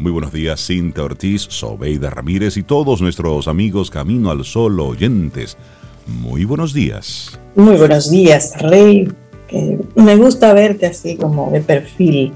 [0.00, 5.56] Muy buenos días, Cinta Ortiz, Sobeida Ramírez y todos nuestros amigos Camino al Sol oyentes.
[6.06, 7.36] Muy buenos días.
[7.56, 9.12] Muy buenos días, Rey.
[9.96, 12.32] me gusta verte así como de perfil.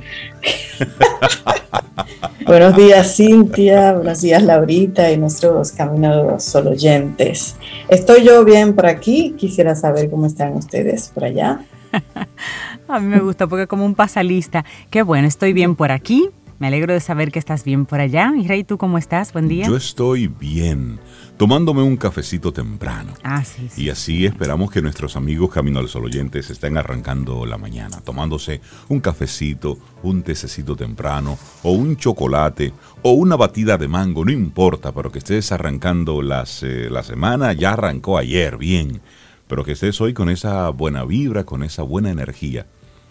[2.46, 3.92] buenos días, Cintia.
[3.92, 7.54] Buenos días, Laurita y nuestros Camino al Sol oyentes.
[7.88, 9.36] Estoy yo bien por aquí.
[9.38, 11.60] Quisiera saber cómo están ustedes por allá.
[12.88, 14.64] A mí me gusta porque como un pasalista.
[14.90, 16.28] Qué bueno, estoy bien por aquí.
[16.62, 18.34] Me alegro de saber que estás bien por allá.
[18.38, 19.32] Y Rey, ¿tú cómo estás?
[19.32, 19.66] Buen día.
[19.66, 21.00] Yo estoy bien,
[21.36, 23.14] tomándome un cafecito temprano.
[23.24, 27.58] Ah, sí, Y así esperamos que nuestros amigos Camino al Sol oyentes estén arrancando la
[27.58, 32.72] mañana, tomándose un cafecito, un tececito temprano, o un chocolate,
[33.02, 37.54] o una batida de mango, no importa, pero que estés arrancando las, eh, la semana,
[37.54, 39.00] ya arrancó ayer, bien,
[39.48, 42.68] pero que estés hoy con esa buena vibra, con esa buena energía.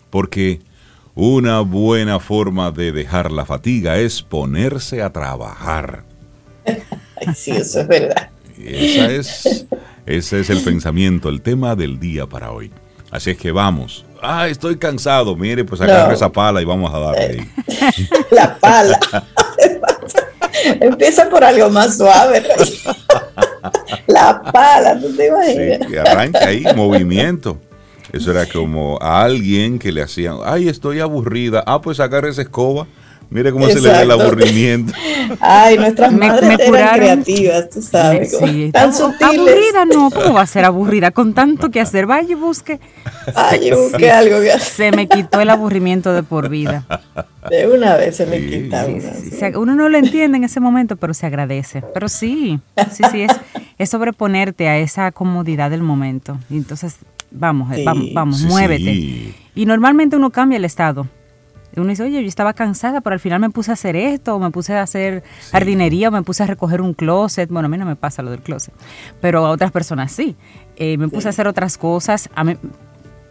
[0.10, 0.62] Porque
[1.16, 6.04] una buena forma de dejar la fatiga es ponerse a trabajar.
[7.36, 8.30] sí, eso es verdad.
[8.58, 9.66] es,
[10.06, 12.72] ese es el pensamiento, el tema del día para hoy.
[13.12, 14.06] Así es que vamos.
[14.22, 15.36] Ah, estoy cansado.
[15.36, 18.08] Mire, pues agarre esa pala y vamos a darle ahí.
[18.32, 19.00] La pala.
[20.80, 22.44] Empieza por algo más suave.
[24.08, 25.90] La pala, ¿tú te imaginas?
[25.90, 27.60] Sí, arranque ahí, movimiento.
[28.12, 31.64] Eso era como a alguien que le hacían, ay, estoy aburrida.
[31.66, 32.88] Ah, pues agarre esa escoba.
[33.32, 34.92] Mire cómo se le ve el aburrimiento.
[35.40, 38.38] Ay, nuestras madres eran creativas, tú sabes.
[38.74, 39.22] tan sutiles.
[39.22, 42.08] Aburrida no, ¿cómo va a ser aburrida con tanto que hacer?
[42.08, 42.82] Vaya y busque.
[43.34, 44.62] Vaya y busque algo que hacer.
[44.92, 46.86] Se me quitó el aburrimiento de por vida.
[47.50, 48.86] De una vez se me quita.
[49.56, 51.82] uno no lo entiende en ese momento, pero se agradece.
[51.94, 52.60] Pero sí,
[52.92, 53.32] sí, sí, es,
[53.78, 56.38] es sobreponerte a esa comodidad del momento.
[56.50, 56.98] Y entonces
[57.32, 59.34] vamos, eh, vamos, vamos muévete.
[59.56, 61.08] Y normalmente uno cambia el estado.
[61.76, 64.40] Uno dice, oye, yo estaba cansada, pero al final me puse a hacer esto, o
[64.40, 67.50] me puse a hacer jardinería, o me puse a recoger un closet.
[67.50, 68.74] Bueno, a mí no me pasa lo del closet,
[69.22, 70.36] pero a otras personas sí.
[70.76, 72.30] Eh, me puse a hacer otras cosas.
[72.36, 72.58] A mí,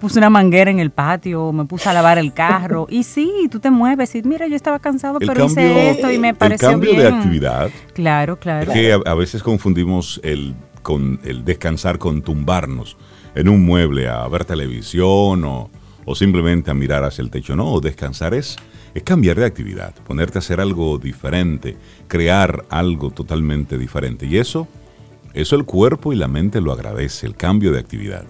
[0.01, 2.87] puse una manguera en el patio, me puse a lavar el carro.
[2.91, 6.35] y sí, tú te mueves y mira, yo estaba cansado, pero hice esto y me
[6.35, 7.71] pareció El cambio de actividad.
[7.93, 8.73] Claro, claro.
[8.73, 12.97] Es que a, veces confundimos el, con el descansar con tumbarnos
[13.35, 15.71] en un mueble a ver televisión o,
[16.15, 17.57] simplemente a mirar hacia el techo.
[17.57, 18.57] No, descansar es,
[18.95, 21.77] es cambiar de actividad, ponerte a hacer algo diferente,
[22.09, 24.27] crear algo totalmente diferente.
[24.27, 24.67] Y eso,
[25.35, 28.25] eso el cuerpo y la mente lo agradece, el cambio de actividad.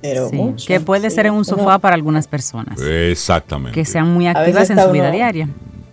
[0.00, 0.30] Pero
[0.66, 2.78] que puede ser en un sofá para algunas personas.
[2.80, 3.74] Exactamente.
[3.74, 5.48] Que sean muy activas en su vida diaria.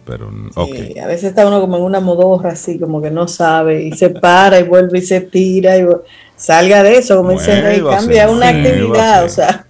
[0.06, 3.94] Pero, a veces está uno como en una modorra así, como que no sabe, y
[3.94, 5.78] se para y vuelve y se tira.
[5.78, 5.86] Y
[6.36, 9.60] salga de eso, como dice Rey, cambia una actividad, o sea,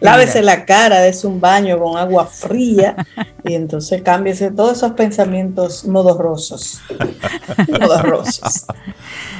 [0.00, 3.06] lávese la cara, des un baño con agua fría
[3.44, 6.80] y entonces cámbiese todos esos pensamientos modorrosos.
[7.80, 8.66] modorrosos.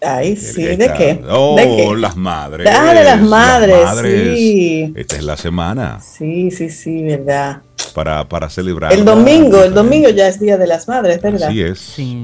[0.01, 1.21] Ay, sí, ¿de qué?
[1.29, 2.67] Oh, las madres.
[2.71, 4.93] Ah, de las madres, sí.
[4.95, 5.99] Esta es la semana.
[6.01, 7.61] Sí, sí, sí, verdad.
[7.93, 8.93] Para, para celebrar.
[8.93, 11.49] El domingo, el domingo ya es Día de las Madres, ¿verdad?
[11.49, 11.79] Así es.
[11.79, 12.17] Sí.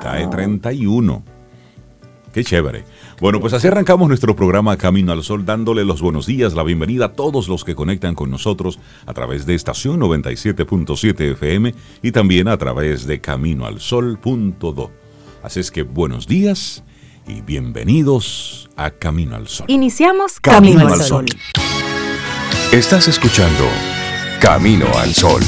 [0.00, 1.24] Cae 31.
[2.32, 2.84] Qué chévere.
[3.20, 7.06] Bueno, pues así arrancamos nuestro programa Camino al Sol, dándole los buenos días, la bienvenida
[7.06, 12.46] a todos los que conectan con nosotros a través de estación 97.7 FM y también
[12.46, 14.90] a través de caminoalsol.do.
[15.46, 16.82] Así es que buenos días
[17.24, 19.66] y bienvenidos a Camino al Sol.
[19.68, 21.24] Iniciamos Camino, al Sol.
[22.72, 23.64] Estás escuchando
[24.40, 25.40] Camino al Sol.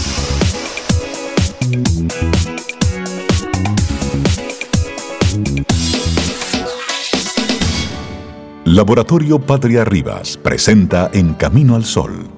[8.67, 12.31] Laboratorio Patria Rivas presenta En Camino al Sol,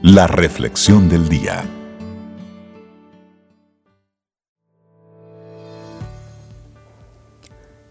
[0.00, 1.64] la reflexión del día.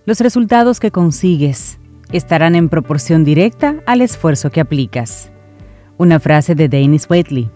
[0.05, 1.79] Los resultados que consigues
[2.11, 5.31] estarán en proporción directa al esfuerzo que aplicas.
[5.97, 7.49] Una frase de Dennis Waitley.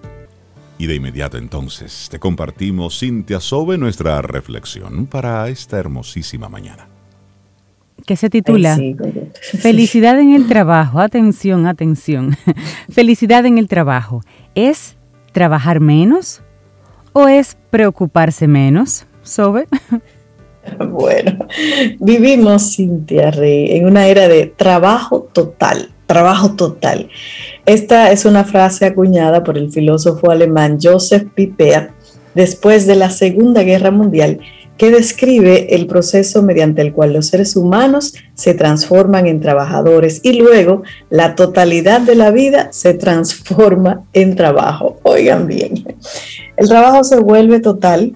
[0.77, 6.87] Y de inmediato entonces te compartimos, Cintia Sobe, nuestra reflexión para esta hermosísima mañana.
[8.05, 8.77] que se titula
[9.59, 11.01] Felicidad en el trabajo.
[11.01, 12.37] Atención, atención.
[12.89, 14.21] Felicidad en el trabajo.
[14.55, 14.95] ¿Es
[15.33, 16.41] trabajar menos
[17.11, 19.05] o es preocuparse menos?
[19.21, 19.67] ¿Sobe?
[20.89, 21.47] Bueno,
[21.99, 27.09] vivimos, Cintia Rey, en una era de trabajo total, trabajo total.
[27.65, 31.91] Esta es una frase acuñada por el filósofo alemán Joseph Piper
[32.33, 34.39] después de la Segunda Guerra Mundial
[34.77, 40.33] que describe el proceso mediante el cual los seres humanos se transforman en trabajadores y
[40.33, 44.99] luego la totalidad de la vida se transforma en trabajo.
[45.03, 45.83] Oigan bien,
[46.55, 48.15] el trabajo se vuelve total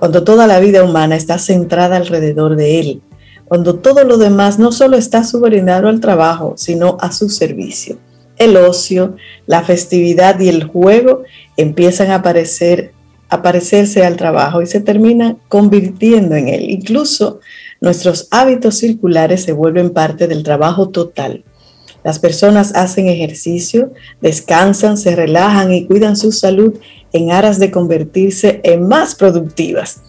[0.00, 3.02] cuando toda la vida humana está centrada alrededor de él,
[3.44, 7.98] cuando todo lo demás no solo está subordinado al trabajo, sino a su servicio.
[8.38, 9.16] El ocio,
[9.46, 11.24] la festividad y el juego
[11.58, 12.94] empiezan a aparecer
[13.28, 16.70] a parecerse al trabajo y se termina convirtiendo en él.
[16.70, 17.38] Incluso
[17.80, 21.44] nuestros hábitos circulares se vuelven parte del trabajo total.
[22.04, 26.78] Las personas hacen ejercicio, descansan, se relajan y cuidan su salud
[27.12, 30.02] en aras de convertirse en más productivas.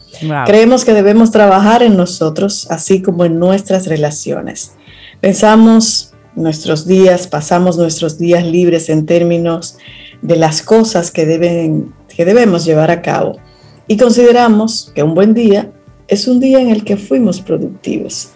[0.46, 4.74] Creemos que debemos trabajar en nosotros, así como en nuestras relaciones.
[5.20, 9.78] Pensamos nuestros días, pasamos nuestros días libres en términos
[10.22, 13.40] de las cosas que, deben, que debemos llevar a cabo
[13.88, 15.72] y consideramos que un buen día
[16.08, 18.32] es un día en el que fuimos productivos.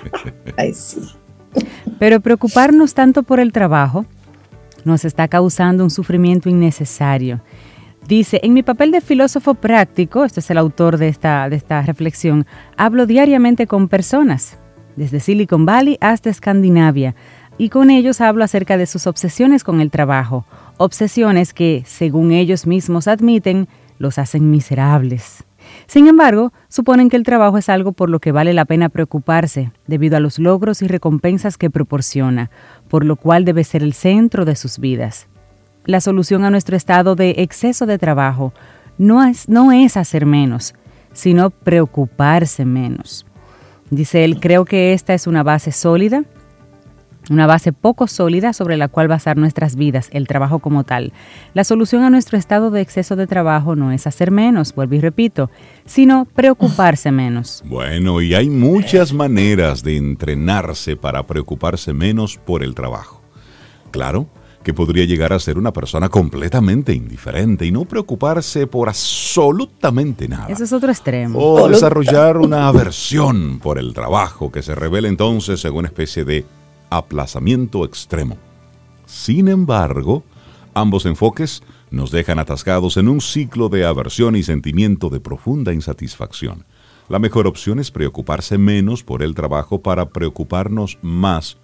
[0.56, 1.00] Ay, sí.
[1.98, 4.06] Pero preocuparnos tanto por el trabajo
[4.84, 7.40] nos está causando un sufrimiento innecesario.
[8.06, 11.82] Dice, en mi papel de filósofo práctico, este es el autor de esta, de esta
[11.82, 14.58] reflexión, hablo diariamente con personas,
[14.94, 17.16] desde Silicon Valley hasta Escandinavia,
[17.58, 22.66] y con ellos hablo acerca de sus obsesiones con el trabajo, obsesiones que, según ellos
[22.66, 23.66] mismos admiten,
[23.98, 25.44] los hacen miserables.
[25.86, 29.70] Sin embargo, suponen que el trabajo es algo por lo que vale la pena preocuparse,
[29.86, 32.50] debido a los logros y recompensas que proporciona,
[32.88, 35.28] por lo cual debe ser el centro de sus vidas.
[35.84, 38.52] La solución a nuestro estado de exceso de trabajo
[38.98, 40.74] no es, no es hacer menos,
[41.12, 43.24] sino preocuparse menos.
[43.90, 46.24] Dice él, creo que esta es una base sólida
[47.30, 51.12] una base poco sólida sobre la cual basar nuestras vidas, el trabajo como tal.
[51.54, 55.00] La solución a nuestro estado de exceso de trabajo no es hacer menos, vuelvo y
[55.00, 55.50] repito,
[55.84, 57.62] sino preocuparse menos.
[57.66, 63.22] Bueno, y hay muchas maneras de entrenarse para preocuparse menos por el trabajo.
[63.90, 64.28] Claro,
[64.66, 70.48] que podría llegar a ser una persona completamente indiferente y no preocuparse por absolutamente nada.
[70.48, 71.38] Eso es otro extremo.
[71.38, 76.44] O desarrollar una aversión por el trabajo que se revela entonces en una especie de
[76.90, 78.36] aplazamiento extremo.
[79.06, 80.24] Sin embargo,
[80.74, 86.64] ambos enfoques nos dejan atascados en un ciclo de aversión y sentimiento de profunda insatisfacción.
[87.08, 91.58] La mejor opción es preocuparse menos por el trabajo para preocuparnos más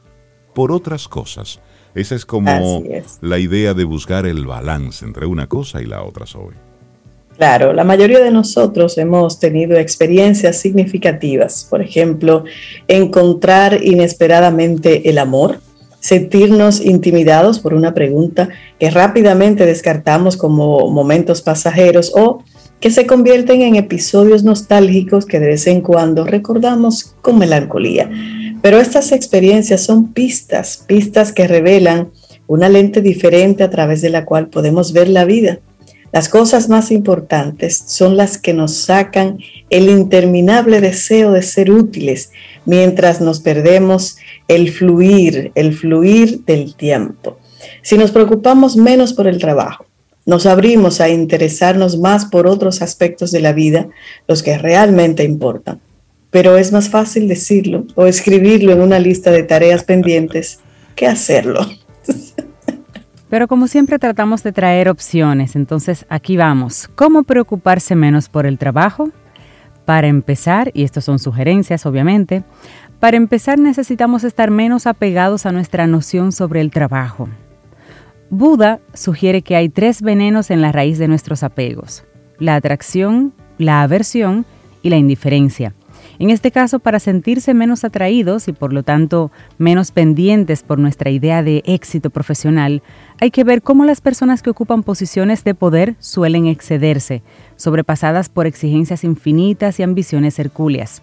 [0.55, 1.61] por otras cosas.
[1.95, 2.83] Esa es como
[3.21, 6.72] la idea de buscar el balance entre una cosa y la otra, Zoe.
[7.43, 12.45] Claro, la mayoría de nosotros hemos tenido experiencias significativas, por ejemplo,
[12.87, 15.59] encontrar inesperadamente el amor,
[15.99, 22.45] sentirnos intimidados por una pregunta que rápidamente descartamos como momentos pasajeros o
[22.79, 28.09] que se convierten en episodios nostálgicos que de vez en cuando recordamos con melancolía.
[28.63, 32.13] Pero estas experiencias son pistas, pistas que revelan
[32.47, 35.59] una lente diferente a través de la cual podemos ver la vida
[36.13, 39.39] las cosas más importantes son las que nos sacan
[39.71, 42.31] el interminable deseo de ser útiles
[42.67, 47.39] mientras nos perdemos el fluir, el fluir del tiempo.
[47.81, 49.87] Si nos preocupamos menos por el trabajo,
[50.27, 53.89] nos abrimos a interesarnos más por otros aspectos de la vida,
[54.29, 55.81] los que realmente importan.
[56.31, 60.61] Pero es más fácil decirlo o escribirlo en una lista de tareas pendientes
[60.95, 61.67] que hacerlo.
[63.33, 66.91] Pero como siempre tratamos de traer opciones, entonces aquí vamos.
[66.95, 69.09] ¿Cómo preocuparse menos por el trabajo?
[69.87, 72.45] Para empezar, y estas son sugerencias obviamente,
[73.01, 77.27] para empezar necesitamos estar menos apegados a nuestra noción sobre el trabajo.
[78.29, 82.05] Buda sugiere que hay tres venenos en la raíz de nuestros apegos,
[82.39, 84.45] la atracción, la aversión
[84.83, 85.73] y la indiferencia.
[86.19, 91.11] En este caso, para sentirse menos atraídos y por lo tanto menos pendientes por nuestra
[91.11, 92.83] idea de éxito profesional,
[93.21, 97.23] hay que ver cómo las personas que ocupan posiciones de poder suelen excederse,
[97.57, 101.03] sobrepasadas por exigencias infinitas y ambiciones hercúleas.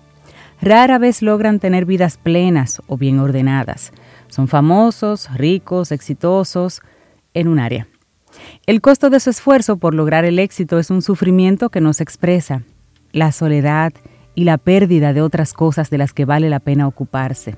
[0.61, 3.93] Rara vez logran tener vidas plenas o bien ordenadas.
[4.27, 6.81] Son famosos, ricos, exitosos
[7.33, 7.87] en un área.
[8.65, 12.03] El costo de su esfuerzo por lograr el éxito es un sufrimiento que no se
[12.03, 12.63] expresa.
[13.11, 13.93] La soledad,
[14.39, 17.55] y la pérdida de otras cosas de las que vale la pena ocuparse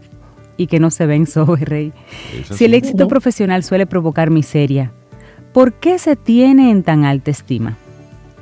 [0.58, 1.94] y que no se ven sobre Rey.
[2.50, 4.92] Si el éxito profesional suele provocar miseria,
[5.54, 7.78] ¿por qué se tiene en tan alta estima?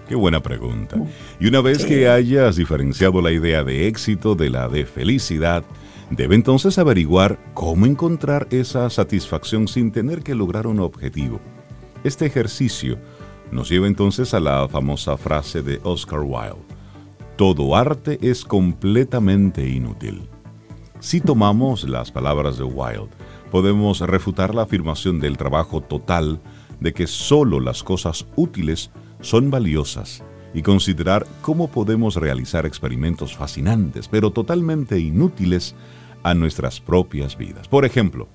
[0.08, 0.96] Qué buena pregunta.
[1.38, 5.66] Y una vez que hayas diferenciado la idea de éxito de la de felicidad,
[6.10, 11.42] debe entonces averiguar cómo encontrar esa satisfacción sin tener que lograr un objetivo.
[12.06, 12.98] Este ejercicio
[13.52, 16.79] nos lleva entonces a la famosa frase de Oscar Wilde.
[17.40, 20.28] Todo arte es completamente inútil.
[21.00, 23.16] Si tomamos las palabras de Wilde,
[23.50, 26.42] podemos refutar la afirmación del trabajo total
[26.82, 28.92] de que solo las cosas útiles
[29.22, 30.22] son valiosas
[30.54, 35.76] y considerar cómo podemos realizar experimentos fascinantes, pero totalmente inútiles
[36.24, 37.70] a nuestras propias vidas.
[37.70, 38.28] Por ejemplo,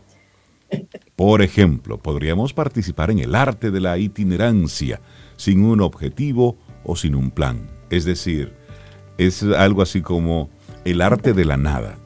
[1.14, 5.02] por ejemplo, podríamos participar en el arte de la itinerancia
[5.36, 7.68] sin un objetivo o sin un plan.
[7.90, 8.63] Es decir,
[9.18, 10.50] es algo así como
[10.84, 11.96] el arte de la nada.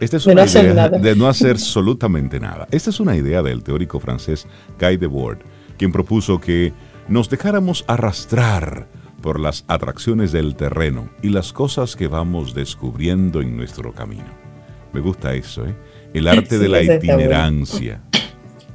[0.00, 2.66] Esta es una idea de no hacer absolutamente nada.
[2.70, 4.46] Esta es una idea del teórico francés
[4.80, 5.38] Guy Debord,
[5.78, 6.72] quien propuso que
[7.08, 8.86] nos dejáramos arrastrar
[9.22, 14.44] por las atracciones del terreno y las cosas que vamos descubriendo en nuestro camino.
[14.92, 15.74] Me gusta eso, ¿eh?
[16.12, 18.02] El arte de la itinerancia.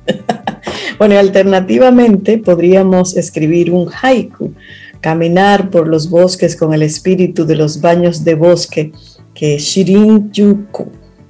[0.98, 4.54] bueno, y alternativamente podríamos escribir un haiku,
[5.02, 8.92] caminar por los bosques con el espíritu de los baños de bosque
[9.34, 10.88] que Shirin Yuku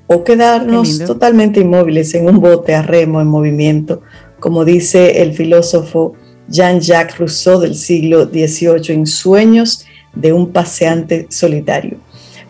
[0.07, 4.01] o quedarnos totalmente inmóviles en un bote a remo en movimiento,
[4.39, 6.13] como dice el filósofo
[6.47, 9.85] Jean-Jacques Rousseau del siglo XVIII en Sueños
[10.15, 11.97] de un paseante solitario.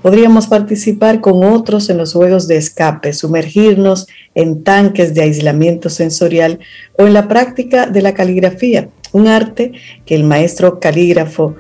[0.02, 6.60] Podríamos participar con otros en los juegos de escape, sumergirnos en tanques de aislamiento sensorial
[6.98, 9.74] o en la práctica de la caligrafía, un arte
[10.06, 11.56] que el maestro calígrafo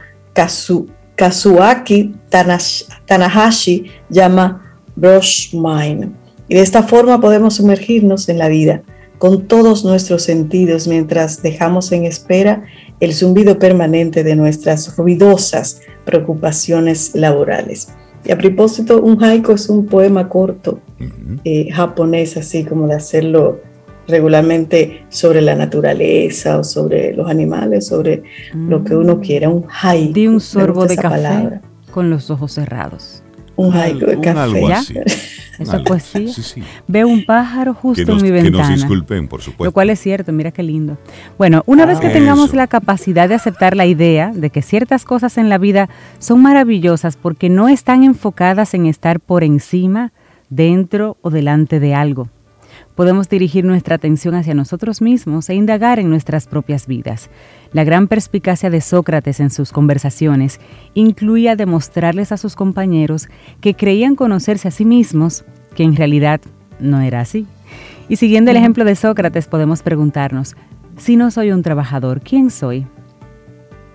[1.16, 6.14] Kazuaki Tanahashi llama brush mind.
[6.48, 8.84] Y de esta forma podemos sumergirnos en la vida
[9.18, 12.64] con todos nuestros sentidos mientras dejamos en espera
[13.02, 17.90] el zumbido permanente de nuestras ruidosas preocupaciones laborales.
[18.26, 20.80] Y a propósito, un haiku es un poema corto
[21.46, 23.60] eh, japonés, así como de hacerlo
[24.08, 28.24] regularmente sobre la naturaleza o sobre los animales, sobre
[28.54, 29.20] lo que uno mm.
[29.22, 30.14] quiera, un haiku.
[30.14, 31.62] De un sorbo de café
[31.92, 33.19] con los ojos cerrados
[33.60, 35.04] un haiku de café.
[35.86, 36.34] Poesía.
[36.88, 38.64] Veo un pájaro justo en mi ventana.
[38.64, 39.66] Que nos disculpen, por supuesto.
[39.66, 40.98] Lo cual es cierto, mira qué lindo.
[41.38, 45.04] Bueno, una vez que ah, tengamos la capacidad de aceptar la idea de que ciertas
[45.04, 45.90] cosas en la vida
[46.20, 50.14] son maravillosas porque no están enfocadas en estar por encima,
[50.50, 52.30] dentro o delante de algo,
[53.00, 57.30] podemos dirigir nuestra atención hacia nosotros mismos e indagar en nuestras propias vidas.
[57.72, 60.60] La gran perspicacia de Sócrates en sus conversaciones
[60.96, 63.30] incluía demostrarles a sus compañeros
[63.62, 66.42] que creían conocerse a sí mismos, que en realidad
[66.82, 67.48] no era así.
[68.10, 70.58] Y siguiendo el ejemplo de Sócrates podemos preguntarnos,
[70.98, 72.86] si no soy un trabajador, ¿quién soy?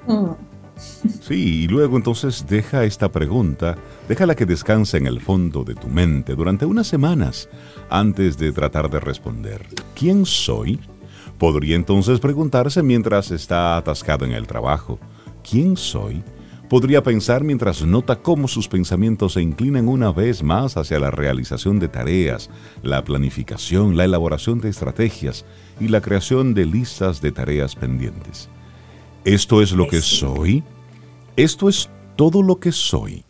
[0.06, 0.30] Mm.
[0.76, 3.76] Sí, y luego entonces deja esta pregunta,
[4.08, 7.50] déjala que descanse en el fondo de tu mente durante unas semanas
[7.98, 9.66] antes de tratar de responder.
[9.94, 10.80] ¿Quién soy?
[11.38, 14.98] Podría entonces preguntarse mientras está atascado en el trabajo.
[15.48, 16.24] ¿Quién soy?
[16.68, 21.78] Podría pensar mientras nota cómo sus pensamientos se inclinan una vez más hacia la realización
[21.78, 22.50] de tareas,
[22.82, 25.44] la planificación, la elaboración de estrategias
[25.78, 28.48] y la creación de listas de tareas pendientes.
[29.24, 30.64] ¿Esto es lo que soy?
[31.36, 33.24] ¿Esto es todo lo que soy?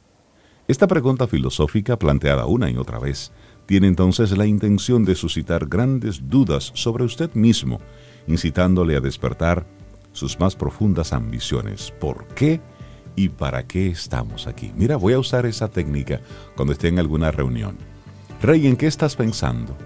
[0.66, 3.30] Esta pregunta filosófica, planteada una y otra vez,
[3.66, 7.80] tiene entonces la intención de suscitar grandes dudas sobre usted mismo,
[8.26, 9.66] incitándole a despertar
[10.12, 11.92] sus más profundas ambiciones.
[12.00, 12.61] ¿Por qué
[13.16, 14.73] y para qué estamos aquí?
[14.76, 16.21] Mira, voy a usar esa técnica
[16.56, 17.76] cuando esté en alguna reunión.
[18.42, 19.76] Rey, ¿en qué estás pensando?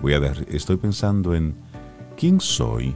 [0.00, 1.54] Voy a decir, estoy pensando en
[2.16, 2.94] quién soy,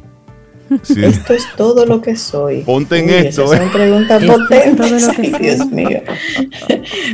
[0.75, 2.63] esto es todo lo que soy.
[2.63, 3.53] Ponte en esto.
[3.53, 5.39] Es una pregunta potente.
[5.41, 6.03] Dios mío.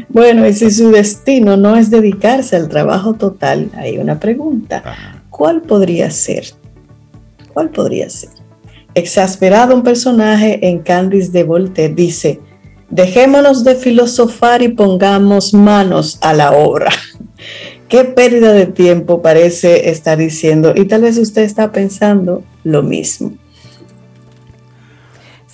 [0.08, 4.82] bueno, y si su destino no es dedicarse al trabajo total, hay una pregunta.
[5.30, 6.44] ¿Cuál podría ser?
[7.52, 8.30] ¿Cuál podría ser?
[8.94, 12.40] Exasperado un personaje en Candice de Voltaire dice,
[12.90, 16.90] dejémonos de filosofar y pongamos manos a la obra.
[17.88, 23.32] Qué pérdida de tiempo parece estar diciendo y tal vez usted está pensando lo mismo.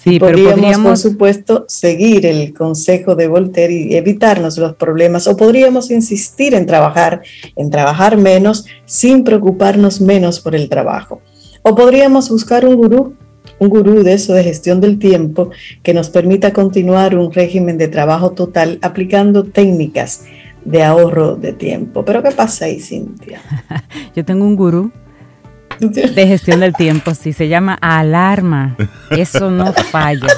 [0.04, 5.26] Sí, podríamos, pero podríamos, por supuesto, seguir el consejo de Voltaire y evitarnos los problemas,
[5.26, 7.22] o podríamos insistir en trabajar,
[7.56, 11.22] en trabajar menos, sin preocuparnos menos por el trabajo.
[11.62, 13.14] O podríamos buscar un gurú,
[13.58, 15.48] un gurú de eso de gestión del tiempo
[15.82, 20.24] que nos permita continuar un régimen de trabajo total aplicando técnicas
[20.66, 22.04] de ahorro de tiempo.
[22.04, 23.40] Pero ¿qué pasa ahí, Cintia?
[24.14, 24.92] Yo tengo un gurú
[25.80, 28.76] de gestión del tiempo, sí, se llama alarma.
[29.10, 30.28] Eso no falla.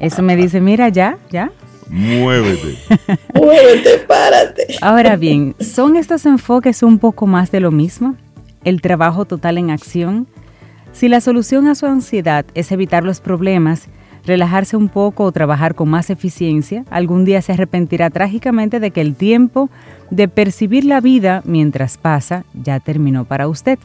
[0.00, 1.50] Eso me dice, mira, ya, ya.
[1.88, 2.78] Muévete.
[3.34, 4.66] Muévete, párate.
[4.80, 8.16] Ahora bien, ¿son estos enfoques un poco más de lo mismo?
[8.64, 10.26] El trabajo total en acción.
[10.92, 13.88] Si la solución a su ansiedad es evitar los problemas,
[14.24, 19.00] relajarse un poco o trabajar con más eficiencia, algún día se arrepentirá trágicamente de que
[19.00, 19.70] el tiempo
[20.10, 23.78] de percibir la vida mientras pasa ya terminó para usted.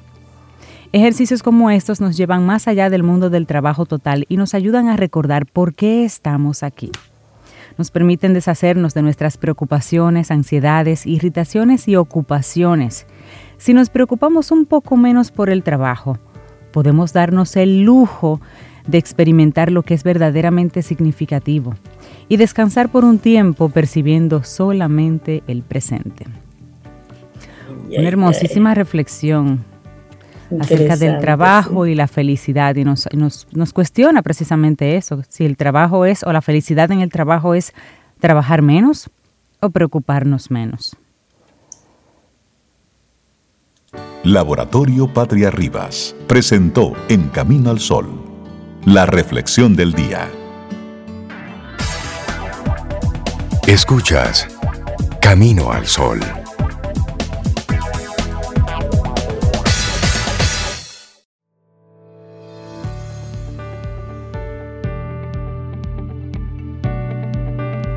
[0.93, 4.89] Ejercicios como estos nos llevan más allá del mundo del trabajo total y nos ayudan
[4.89, 6.91] a recordar por qué estamos aquí.
[7.77, 13.05] Nos permiten deshacernos de nuestras preocupaciones, ansiedades, irritaciones y ocupaciones.
[13.57, 16.19] Si nos preocupamos un poco menos por el trabajo,
[16.73, 18.41] podemos darnos el lujo
[18.85, 21.73] de experimentar lo que es verdaderamente significativo
[22.27, 26.25] y descansar por un tiempo percibiendo solamente el presente.
[27.97, 29.70] Una hermosísima reflexión
[30.59, 36.05] acerca del trabajo y la felicidad y nos, nos, cuestiona precisamente eso, si el trabajo
[36.05, 37.73] es o la felicidad en el trabajo es
[38.19, 39.09] trabajar menos
[39.59, 40.97] o preocuparnos menos.
[44.23, 48.07] Laboratorio Patria Rivas presentó En Camino al Sol,
[48.85, 50.29] la reflexión del día.
[53.67, 54.47] Escuchas
[55.21, 56.19] Camino al Sol.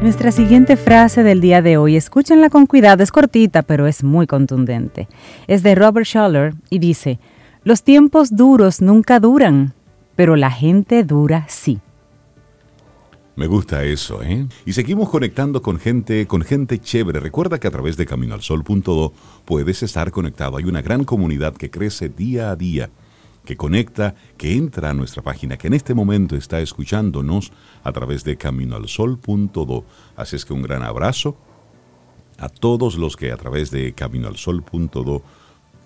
[0.05, 4.27] Nuestra siguiente frase del día de hoy, escúchenla con cuidado, es cortita pero es muy
[4.27, 5.09] contundente.
[5.47, 7.19] Es de Robert Schuller y dice,
[7.63, 9.73] los tiempos duros nunca duran,
[10.15, 11.81] pero la gente dura sí.
[13.35, 14.47] Me gusta eso, ¿eh?
[14.67, 17.19] Y seguimos conectando con gente, con gente chévere.
[17.19, 19.15] Recuerda que a través de caminoalsol.do
[19.47, 20.59] puedes estar conectado.
[20.59, 22.91] Hay una gran comunidad que crece día a día
[23.45, 27.53] que conecta, que entra a nuestra página, que en este momento está escuchándonos
[27.83, 29.85] a través de caminoalsol.do.
[30.17, 31.37] Así es que un gran abrazo
[32.39, 35.23] a todos los que a través de caminoalsol.do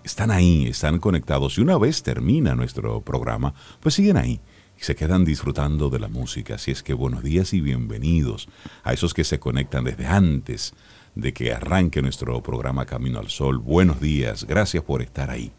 [0.05, 4.41] están ahí, están conectados y una vez termina nuestro programa, pues siguen ahí
[4.81, 6.55] y se quedan disfrutando de la música.
[6.55, 8.49] Así es que buenos días y bienvenidos
[8.85, 10.75] a esos que se conectan desde antes
[11.15, 13.59] de que arranque nuestro programa Camino al Sol.
[13.59, 15.53] Buenos días, gracias por estar ahí.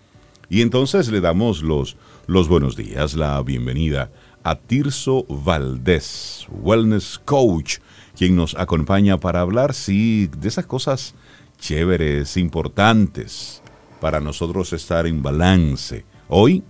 [0.50, 4.12] Y entonces le damos los, los buenos días, la bienvenida
[4.44, 7.78] a Tirso Valdés, Wellness Coach,
[8.18, 11.14] quien nos acompaña para hablar, sí, de esas cosas
[11.60, 13.62] chéveres, importantes,
[14.02, 16.04] para nosotros estar en balance.
[16.30, 16.64] Hoy,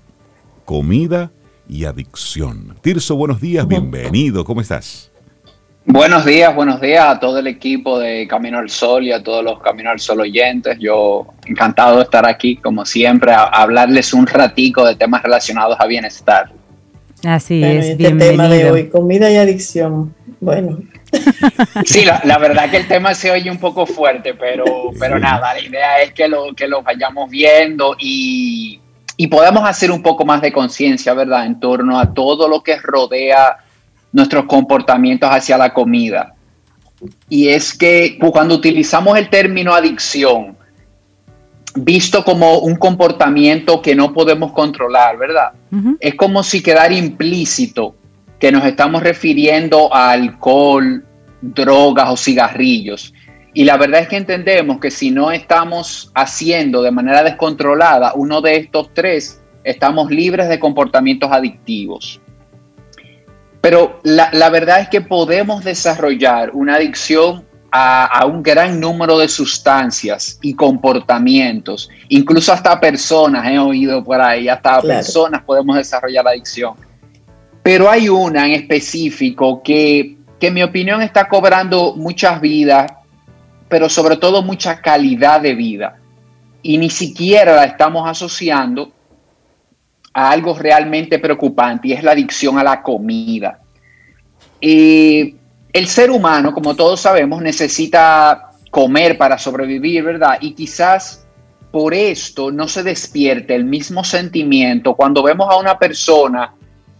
[0.66, 1.32] comida
[1.70, 2.76] y adicción.
[2.82, 5.09] Tirso, buenos días, bienvenido, ¿cómo estás?
[5.86, 9.44] Buenos días, buenos días a todo el equipo de Camino al Sol y a todos
[9.44, 10.78] los Camino al Sol oyentes.
[10.80, 15.88] Yo encantado de estar aquí, como siempre, a, hablarles un ratico de temas relacionados a
[15.88, 16.52] bienestar.
[17.24, 20.14] Así es, este tema de hoy, comida y adicción.
[20.40, 20.80] Bueno.
[21.86, 25.60] Sí, la, verdad que el tema se oye un poco fuerte, pero, pero nada, la
[25.60, 28.80] idea es que lo, que lo vayamos viendo y,
[29.18, 32.78] y podamos hacer un poco más de conciencia, ¿verdad?, en torno a todo lo que
[32.78, 33.58] rodea
[34.12, 36.36] nuestros comportamientos hacia la comida.
[37.30, 40.58] Y es que cuando utilizamos el término adicción,
[41.76, 45.52] visto como un comportamiento que no podemos controlar, ¿verdad?
[46.00, 47.96] Es como si quedara implícito
[48.40, 51.06] que nos estamos refiriendo a alcohol,
[51.42, 53.14] drogas o cigarrillos.
[53.54, 58.42] Y la verdad es que entendemos que si no estamos haciendo de manera descontrolada uno
[58.42, 62.22] de estos tres, estamos libres de comportamientos adictivos.
[63.62, 70.40] Pero la, verdad es que podemos desarrollar una adicción a, un gran número de sustancias
[70.42, 76.74] y comportamientos, incluso hasta personas, he oído por ahí, hasta personas podemos desarrollar adicción.
[77.62, 82.92] Pero hay una en específico que, que en mi opinión está cobrando muchas vidas,
[83.68, 85.98] pero sobre todo mucha calidad de vida.
[86.62, 88.92] Y ni siquiera la estamos asociando
[90.14, 93.60] a algo realmente preocupante y es la adicción a la comida.
[94.62, 95.36] Y
[95.72, 100.38] el ser humano, como todos sabemos, necesita comer para sobrevivir, ¿verdad?
[100.42, 101.26] Y quizás
[101.72, 106.54] por esto no se despierte el mismo sentimiento cuando vemos a una persona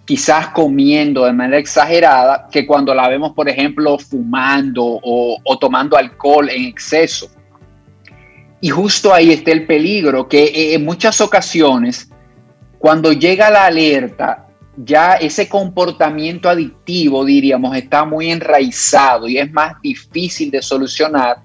[0.06, 5.96] quizás comiendo de manera exagerada que cuando la vemos, por ejemplo, fumando o, o tomando
[5.98, 7.30] alcohol en exceso.
[8.60, 12.10] Y justo ahí está el peligro, que en muchas ocasiones
[12.80, 19.74] cuando llega la alerta, ya ese comportamiento adictivo, diríamos, está muy enraizado y es más
[19.82, 21.38] difícil de solucionar,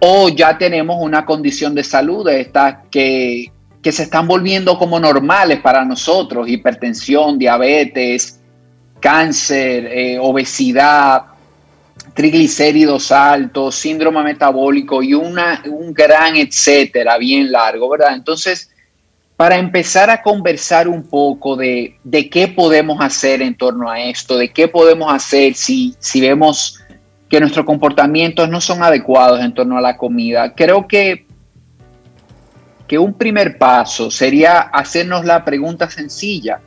[0.00, 5.60] o ya tenemos una condición de salud estas que, que se están volviendo como normales
[5.60, 8.40] para nosotros, hipertensión, diabetes,
[9.00, 11.24] cáncer, eh, obesidad,
[12.14, 18.14] triglicéridos altos, síndrome metabólico y una, un gran etcétera bien largo, ¿verdad?
[18.14, 18.73] Entonces,
[19.36, 24.38] para empezar a conversar un poco de, de, qué podemos hacer en torno a esto,
[24.38, 26.80] de qué podemos hacer si, si vemos
[27.28, 31.26] que nuestros comportamientos no son adecuados en torno a la comida, creo que,
[32.86, 36.60] que un primer paso sería hacernos la pregunta sencilla,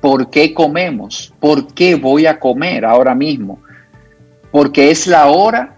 [0.00, 1.34] ¿por qué comemos?
[1.40, 3.60] ¿Por qué voy a comer ahora mismo?
[4.52, 5.77] ¿Porque es la hora?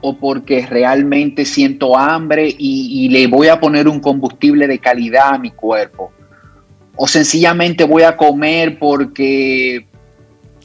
[0.00, 5.38] O porque realmente siento hambre y, le voy a poner un combustible de calidad a
[5.38, 6.12] mi cuerpo.
[6.96, 9.86] O sencillamente voy a comer porque...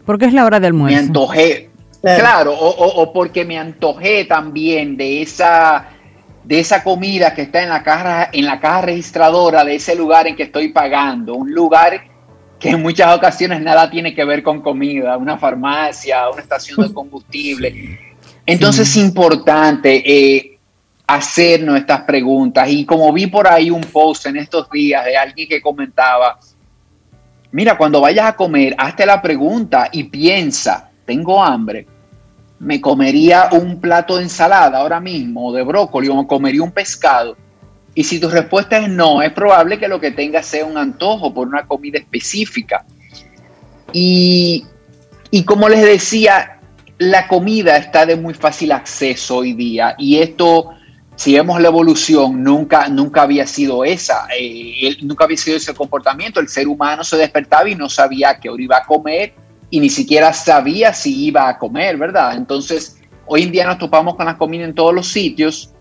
[0.05, 0.95] Porque es la hora del almuerzo.
[0.95, 1.69] Me antojé.
[2.01, 5.87] Claro, o, porque me antojé también de esa,
[6.43, 10.27] de esa comida que está en la, caja, en la caja registradora de ese lugar
[10.27, 11.35] en que estoy pagando.
[11.35, 12.03] Un lugar
[12.59, 16.93] que en muchas ocasiones nada tiene que ver con comida, una farmacia, una estación de
[16.93, 18.12] combustible.
[18.45, 20.59] Entonces es importante eh,
[21.07, 25.47] hacernos estas preguntas y como vi por ahí un post en estos días de alguien
[25.47, 26.39] que comentaba,
[27.51, 31.87] mira, cuando vayas a comer, hazte la pregunta y piensa, tengo hambre,
[32.59, 37.37] me comería un plato de ensalada ahora mismo de brócoli o comería un pescado.
[37.95, 41.33] Y si tu respuesta es no, es probable que lo que tengas sea un antojo
[41.33, 42.85] por una comida específica.
[43.91, 44.65] Y,
[45.29, 46.59] y como les decía,
[46.97, 50.69] la comida está de muy fácil acceso hoy día y esto,
[51.15, 56.39] si vemos la evolución, nunca, nunca había sido esa, eh, nunca había sido ese comportamiento.
[56.39, 59.33] El ser humano se despertaba y no sabía que ahora iba a comer
[59.69, 62.35] y ni siquiera sabía si iba a comer, ¿verdad?
[62.35, 65.71] Entonces, hoy en día nos topamos con la comida en todos los sitios.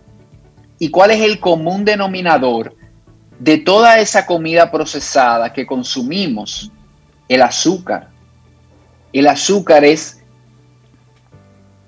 [0.79, 2.75] ¿Y cuál es el común denominador
[3.39, 6.71] de toda esa comida procesada que consumimos?
[7.29, 8.09] El azúcar.
[9.13, 10.22] El azúcar es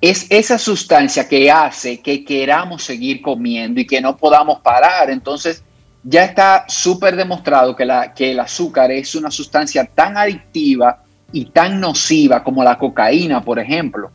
[0.01, 5.10] es esa sustancia que hace que queramos seguir comiendo y que no podamos parar.
[5.10, 5.63] Entonces,
[6.03, 11.45] ya está súper demostrado que, la, que el azúcar es una sustancia tan adictiva y
[11.45, 14.12] tan nociva como la cocaína, por ejemplo.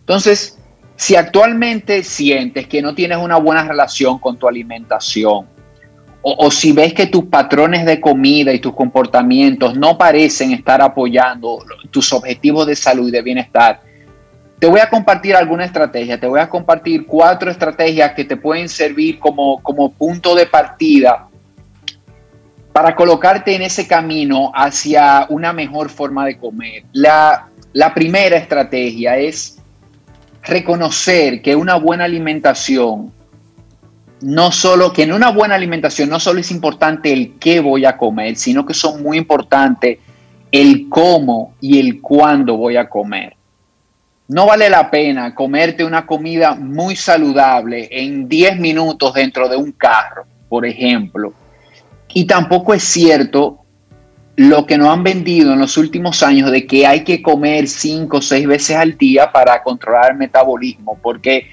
[0.00, 0.58] Entonces,
[0.96, 5.46] si actualmente sientes que no tienes una buena relación con tu alimentación,
[6.26, 10.80] o, o, si ves que tus patrones de comida y tus comportamientos no parecen estar
[10.80, 11.58] apoyando
[11.90, 13.82] tus objetivos de salud y de bienestar,
[14.64, 18.70] te voy a compartir alguna estrategia, te voy a compartir cuatro estrategias que te pueden
[18.70, 21.28] servir como, como punto de partida
[22.72, 26.84] para colocarte en ese camino hacia una mejor forma de comer.
[26.94, 29.58] La, la primera estrategia es
[30.42, 33.12] reconocer que una buena alimentación,
[34.22, 37.98] no solo, que en una buena alimentación no solo es importante el qué voy a
[37.98, 39.98] comer, sino que son muy importantes
[40.50, 43.36] el cómo y el cuándo voy a comer.
[44.26, 49.72] No vale la pena comerte una comida muy saludable en 10 minutos dentro de un
[49.72, 51.34] carro, por ejemplo.
[52.14, 53.64] Y tampoco es cierto
[54.36, 58.16] lo que nos han vendido en los últimos años de que hay que comer 5
[58.16, 61.48] o 6 veces al día para controlar el metabolismo, porque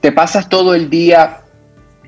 [0.00, 1.38] te pasas todo el día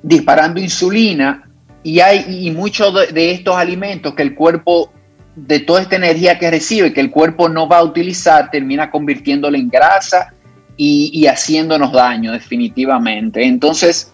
[0.02, 1.48] disparando insulina
[1.82, 4.92] y hay y muchos de estos alimentos que el cuerpo
[5.34, 9.56] de toda esta energía que recibe, que el cuerpo no va a utilizar, termina convirtiéndola
[9.56, 10.32] en grasa
[10.76, 13.44] y, haciéndonos daño definitivamente.
[13.44, 14.12] Entonces,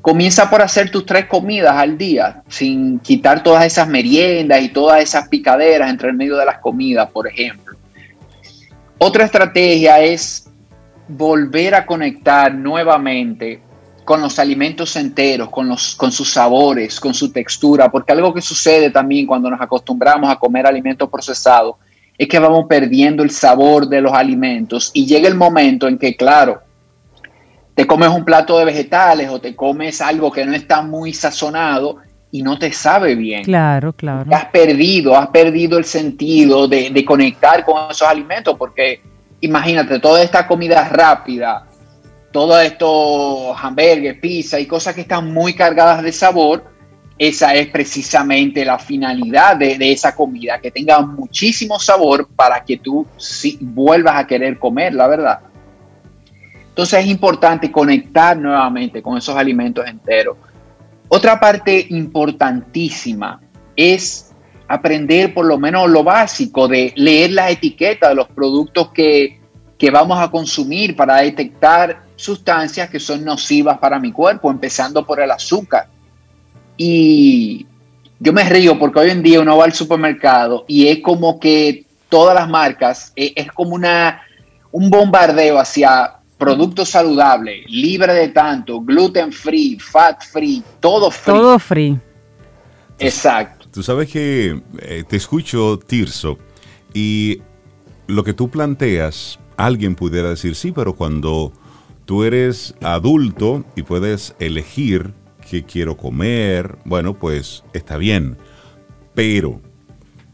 [0.00, 5.02] comienza por hacer tus tres comidas al día, sin quitar todas esas meriendas y todas
[5.02, 7.76] esas picaderas entre el medio de las comidas, por ejemplo.
[8.98, 10.48] Otra estrategia es
[11.08, 13.60] volver a conectar nuevamente
[14.04, 18.40] con los alimentos enteros, con, los, con sus sabores, con su textura, porque algo que
[18.42, 21.76] sucede también cuando nos acostumbramos a comer alimentos procesados
[22.16, 26.16] es que vamos perdiendo el sabor de los alimentos y llega el momento en que,
[26.16, 26.62] claro,
[27.74, 31.96] te comes un plato de vegetales o te comes algo que no está muy sazonado
[32.30, 33.42] y no te sabe bien.
[33.44, 34.30] Claro, claro.
[34.32, 39.00] Has perdido, has perdido el sentido de, de conectar con esos alimentos porque
[39.44, 41.66] imagínate, toda esta comida rápida,
[42.34, 46.64] todo esto, hamburgues, pizza y cosas que están muy cargadas de sabor,
[47.16, 53.06] esa es precisamente la finalidad de, esa comida, que tenga muchísimo sabor para que tú
[53.60, 55.40] vuelvas a querer comer, la verdad.
[56.70, 60.36] Entonces es importante conectar nuevamente con esos alimentos enteros.
[61.06, 63.40] Otra parte importantísima
[63.76, 64.32] es
[64.66, 69.38] aprender por lo menos lo básico de leer las etiquetas de los productos que,
[69.78, 75.20] que vamos a consumir para detectar sustancias que son nocivas para mi cuerpo, empezando por
[75.20, 75.88] el azúcar.
[76.76, 77.66] Y
[78.18, 81.86] yo me río porque hoy en día uno va al supermercado y es como que
[82.08, 84.22] todas las marcas, es, es como una,
[84.72, 91.34] un bombardeo hacia productos saludables, libre de tanto, gluten free, fat free, todo free.
[91.34, 91.98] Todo free.
[92.98, 93.66] Exacto.
[93.72, 96.38] Tú sabes que eh, te escucho, Tirso,
[96.92, 97.42] y
[98.06, 101.52] lo que tú planteas, alguien pudiera decir, sí, pero cuando
[102.04, 105.14] tú eres adulto y puedes elegir
[105.48, 108.36] qué quiero comer, bueno, pues está bien.
[109.14, 109.60] Pero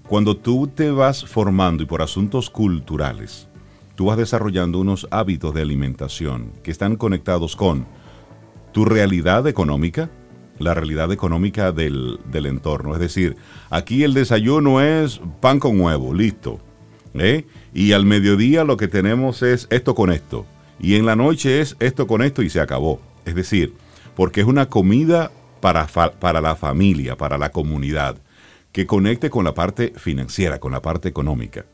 [0.09, 3.48] cuando tú te vas formando y por asuntos culturales,
[3.94, 7.87] tú vas desarrollando unos hábitos de alimentación que están conectados con
[8.72, 10.11] tu realidad económica,
[10.59, 12.94] la realidad económica del, entorno.
[12.94, 13.37] Es decir,
[13.70, 16.61] aquí el desayuno es pan con huevo, listo.
[17.14, 17.46] ¿eh?
[17.74, 20.46] Y al mediodía lo que tenemos es esto con esto.
[20.80, 23.00] Y en la noche es esto con esto y se acabó.
[23.24, 23.74] Es decir,
[24.16, 28.16] porque es una comida para, para la familia, para la comunidad,
[28.72, 31.64] que conecte con la parte financiera, con la parte económica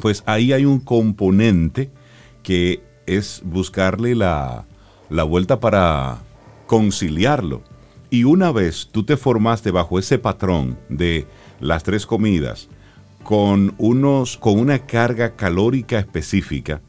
[0.00, 1.90] pues ahí hay un componente
[2.42, 4.66] que es buscarle la,
[5.08, 6.18] vuelta para
[6.66, 7.62] conciliarlo.
[8.10, 11.26] Y una vez tú te formaste bajo ese patrón de
[11.60, 12.68] las tres comidas,
[13.22, 16.80] con, unos, con una carga calórica específica,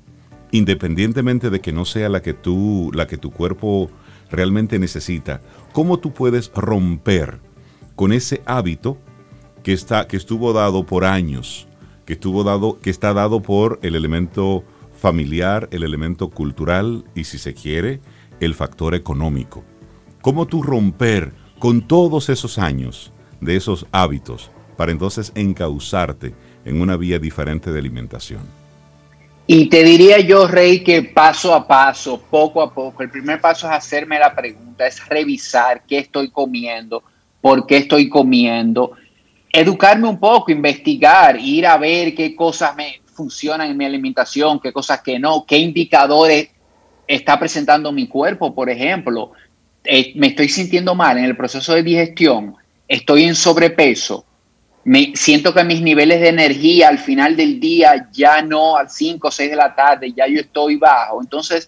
[0.53, 3.91] independientemente de que no sea la que, tú, la que tu cuerpo
[4.31, 5.41] realmente necesita,
[5.73, 7.41] ¿cómo tú puedes romper
[7.95, 8.97] con ese hábito
[9.63, 11.67] que, está, que estuvo dado por años
[12.05, 14.63] que estuvo dado, que está dado por el elemento
[14.97, 18.01] familiar, el elemento cultural y si se quiere,
[18.39, 19.63] el factor económico.
[20.21, 23.11] ¿Cómo tú romper con todos esos años
[23.41, 26.33] de esos hábitos para entonces encauzarte
[26.65, 28.62] en una vía diferente de alimentación?
[29.45, 33.67] Y te diría yo, Rey, que paso a paso, poco a poco, el primer paso
[33.67, 37.03] es hacerme la pregunta, es revisar qué estoy comiendo,
[37.41, 38.93] por qué estoy comiendo,
[39.51, 44.71] educarme un poco, investigar, ir a ver qué cosas me funcionan en mi alimentación, qué
[44.71, 46.49] cosas que no, qué indicadores
[47.05, 49.33] está presentando mi cuerpo, por ejemplo.
[49.83, 52.55] Eh, me estoy sintiendo mal en el proceso de digestión,
[52.87, 54.25] estoy en sobrepeso,
[54.85, 59.27] me siento que mis niveles de energía al final del día ya no al 5
[59.27, 61.21] o 6 de la tarde, ya yo estoy bajo.
[61.21, 61.67] Entonces,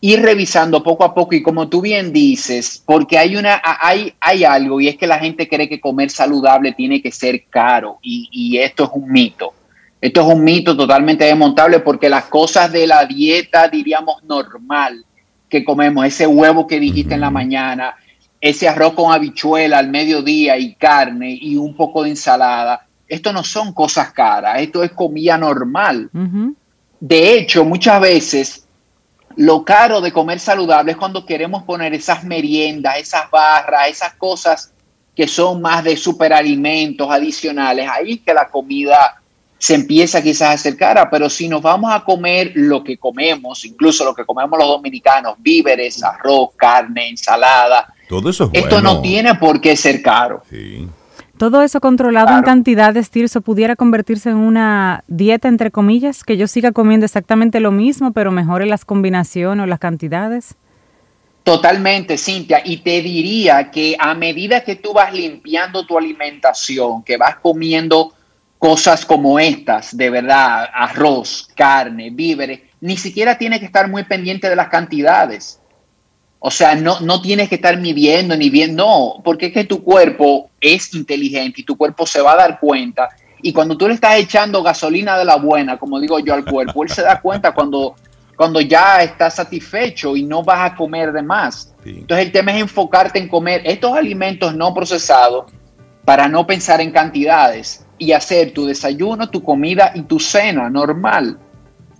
[0.00, 4.44] ir revisando poco a poco y como tú bien dices, porque hay, una, hay, hay
[4.44, 8.28] algo y es que la gente cree que comer saludable tiene que ser caro y,
[8.30, 9.52] y esto es un mito.
[10.00, 15.04] Esto es un mito totalmente desmontable porque las cosas de la dieta, diríamos, normal
[15.48, 17.96] que comemos, ese huevo que dijiste en la mañana,
[18.40, 23.44] ese arroz con habichuela al mediodía y carne y un poco de ensalada, esto no
[23.44, 26.10] son cosas caras, esto es comida normal.
[27.00, 28.66] De hecho, muchas veces
[29.36, 34.72] lo caro de comer saludable es cuando queremos poner esas meriendas, esas barras, esas cosas
[35.14, 37.88] que son más de superalimentos adicionales.
[37.90, 39.20] Ahí que la comida
[39.58, 43.64] se empieza quizás a hacer cara, pero si nos vamos a comer lo que comemos,
[43.64, 49.34] incluso lo que comemos los dominicanos, víveres, arroz, carne, ensalada, todo eso esto no tiene
[49.34, 50.42] por qué ser caro.
[50.48, 50.88] Sí.
[51.38, 56.46] Todo eso controlado en cantidades, Tirso, pudiera convertirse en una dieta, entre comillas, que yo
[56.46, 60.56] siga comiendo exactamente lo mismo, pero mejore las combinaciones o las cantidades.
[61.42, 62.62] Totalmente, Cintia.
[62.64, 68.14] Y te diría que a medida que tú vas limpiando tu alimentación, que vas comiendo
[68.58, 74.48] cosas como estas, de verdad, arroz, carne, víveres, ni siquiera tienes que estar muy pendiente
[74.48, 75.60] de las cantidades.
[76.46, 79.82] O sea, no, no tienes que estar midiendo ni viendo, no, porque es que tu
[79.82, 83.08] cuerpo es inteligente y tu cuerpo se va a dar cuenta.
[83.42, 86.84] Y cuando tú le estás echando gasolina de la buena, como digo yo al cuerpo,
[86.84, 87.96] él se da cuenta cuando,
[88.36, 91.74] cuando ya está satisfecho y no vas a comer de más.
[91.84, 95.46] Entonces el tema es enfocarte en comer estos alimentos no procesados
[96.04, 101.40] para no pensar en cantidades y hacer tu desayuno, tu comida y tu cena normal,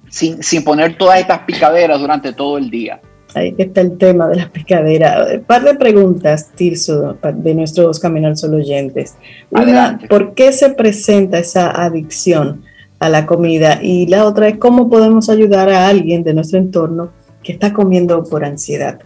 [0.08, 3.00] sin, sin poner todas estas picaderas durante todo el día.
[3.36, 5.26] Ahí está el tema de la picadera.
[5.34, 9.14] Un par de preguntas, Tirso, de nuestros Camino al Sol oyentes.
[9.50, 12.64] Una, ¿por qué se presenta esa adicción
[12.98, 13.78] a la comida?
[13.82, 18.24] Y la otra es, ¿cómo podemos ayudar a alguien de nuestro entorno que está comiendo
[18.24, 19.00] por ansiedad?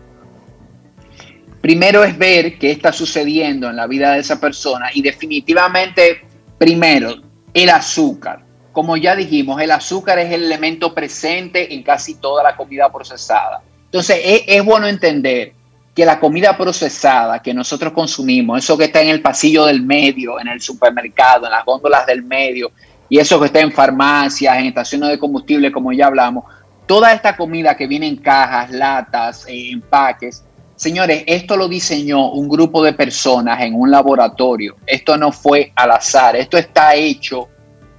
[1.61, 6.21] Primero es ver qué está sucediendo en la vida de esa persona y definitivamente,
[6.57, 7.17] primero,
[7.53, 8.45] el azúcar.
[8.71, 13.63] Como ya dijimos, el azúcar es el elemento presente en casi toda la comida procesada
[13.91, 15.53] entonces, es, bueno entender
[15.97, 20.39] que la comida procesada que nosotros consumimos, eso que está en el pasillo del medio,
[20.39, 22.71] en el supermercado, en las góndolas del medio,
[23.09, 26.45] y eso que está en farmacias, en estaciones de combustible, como ya hablamos,
[26.87, 30.45] toda esta comida que viene en cajas, latas, eh, empaques,
[30.77, 34.77] señores, esto lo diseñó un grupo de personas en un laboratorio.
[34.87, 37.49] Esto no fue al azar, esto está hecho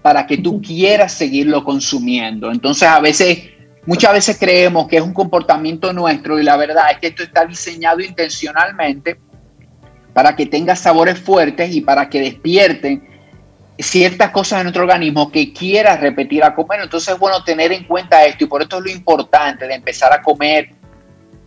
[0.01, 2.49] para que tú quieras seguirlo consumiendo.
[2.49, 3.51] Entonces, a veces
[3.85, 7.45] Muchas veces creemos que es un comportamiento nuestro y la verdad es que esto está
[7.45, 9.19] diseñado intencionalmente
[10.13, 13.09] para que tenga sabores fuertes y para que despierten
[13.79, 16.81] ciertas cosas en nuestro organismo que quieras repetir a comer.
[16.81, 20.13] Entonces es bueno tener en cuenta esto y por esto es lo importante de empezar
[20.13, 20.69] a comer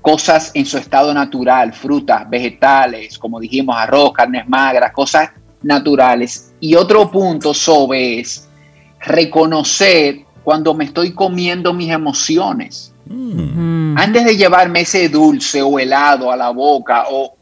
[0.01, 5.31] cosas en su estado natural, frutas, vegetales, como dijimos, arroz, carnes magras, cosas
[5.63, 6.53] naturales.
[6.61, 8.49] Y otro punto sobre es
[9.01, 12.95] reconocer cuando me estoy comiendo mis emociones.
[13.07, 13.97] Mm.
[13.97, 17.35] Antes de llevarme ese dulce o helado a la boca o,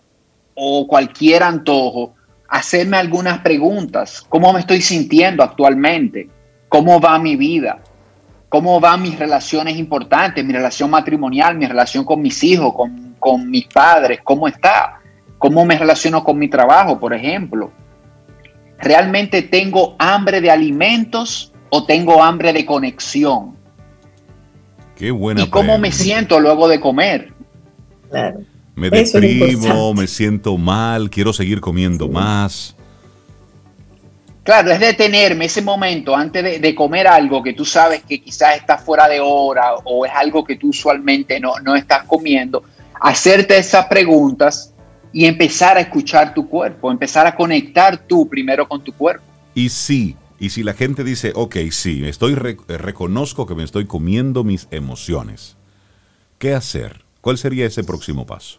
[0.55, 2.15] o cualquier antojo,
[2.49, 4.25] hacerme algunas preguntas.
[4.29, 6.29] ¿Cómo me estoy sintiendo actualmente?
[6.69, 7.81] ¿Cómo va mi vida?
[8.49, 10.45] ¿Cómo van mis relaciones importantes?
[10.45, 15.01] Mi relación matrimonial, mi relación con mis hijos, con, con mis padres, ¿cómo está?
[15.39, 17.73] ¿Cómo me relaciono con mi trabajo, por ejemplo?
[18.79, 23.57] ¿Realmente tengo hambre de alimentos o tengo hambre de conexión.
[24.95, 25.41] Qué buena.
[25.41, 27.33] ¿Y cómo me siento luego de comer?
[28.75, 32.77] Me deprimo, me siento mal, quiero seguir comiendo más.
[34.43, 38.77] Claro, es detenerme ese momento antes de, comer algo que tú sabes que quizás está
[38.77, 42.65] fuera de hora o es algo que tú usualmente no, no estás comiendo,
[43.01, 44.75] hacerte esas preguntas
[45.11, 49.25] y empezar a escuchar tu cuerpo, empezar a conectar tú primero con tu cuerpo.
[49.55, 53.87] Y sí, y si la gente dice, ok, sí, estoy eh, reconozco que me estoy
[53.87, 55.57] comiendo mis emociones,
[56.39, 57.05] ¿qué hacer?
[57.21, 58.59] ¿Cuál sería ese próximo paso?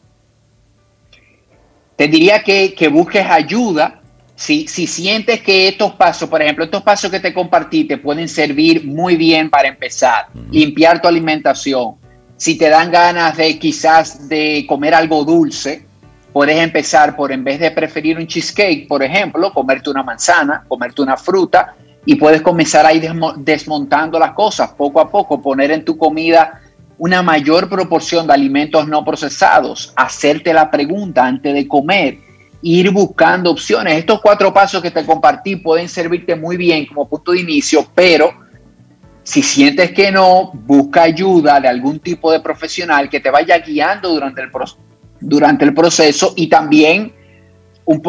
[1.98, 4.02] Te diría que, busques ayuda.
[4.34, 8.30] Si, si sientes que estos pasos, por ejemplo, estos pasos que te compartí te pueden
[8.30, 11.96] servir muy bien para empezar, limpiar tu alimentación.
[12.38, 15.86] Si te dan ganas de quizás de comer algo dulce,
[16.34, 21.04] Puedes empezar por, en vez de preferir un cheesecake, por ejemplo, comerte una manzana, comerte
[21.04, 25.86] una fruta y puedes comenzar a ir desmontando las cosas poco a poco, poner en
[25.86, 26.60] tu comida
[26.98, 32.18] una mayor proporción de alimentos no procesados, hacerte la pregunta antes de comer,
[32.62, 33.96] ir buscando opciones.
[33.96, 38.34] Estos cuatro pasos que te compartí pueden servirte muy bien como punto de inicio, pero
[39.24, 44.10] si sientes que no, busca ayuda de algún tipo de profesional que te vaya guiando
[44.10, 44.83] durante el, proceso
[45.24, 47.14] durante el proceso y también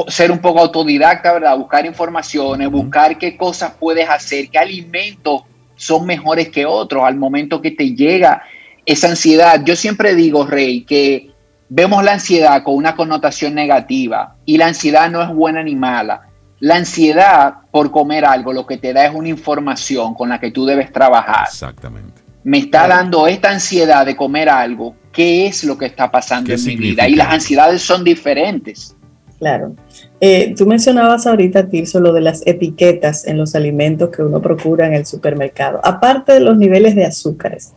[0.08, 1.56] ser un poco autodidacta, ¿verdad?
[1.58, 5.42] Buscar informaciones, buscar qué cosas puedes hacer, qué alimentos
[5.76, 8.42] son mejores que otros al momento que te llega
[8.86, 9.62] esa ansiedad.
[9.64, 11.30] Yo siempre digo, Rey, que
[11.68, 16.28] vemos la ansiedad con una connotación negativa y la ansiedad no es buena ni mala.
[16.60, 20.50] La ansiedad por comer algo lo que te da es una información con la que
[20.50, 21.46] tú debes trabajar.
[21.48, 22.22] Exactamente.
[22.44, 26.64] Me está dando esta ansiedad de comer algo qué es lo que está pasando en
[26.64, 27.08] mi vida.
[27.08, 28.94] Y las ansiedades son diferentes.
[29.38, 29.74] Claro.
[30.20, 34.86] Eh, tú mencionabas ahorita, Tirso, lo de las etiquetas en los alimentos que uno procura
[34.86, 35.80] en el supermercado.
[35.82, 37.72] Aparte de los niveles de azúcares,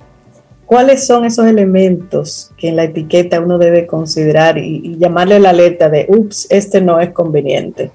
[0.65, 5.49] ¿cuáles son esos elementos que en la etiqueta uno debe considerar y, y llamarle la
[5.49, 7.91] alerta de, ups, este no es conveniente?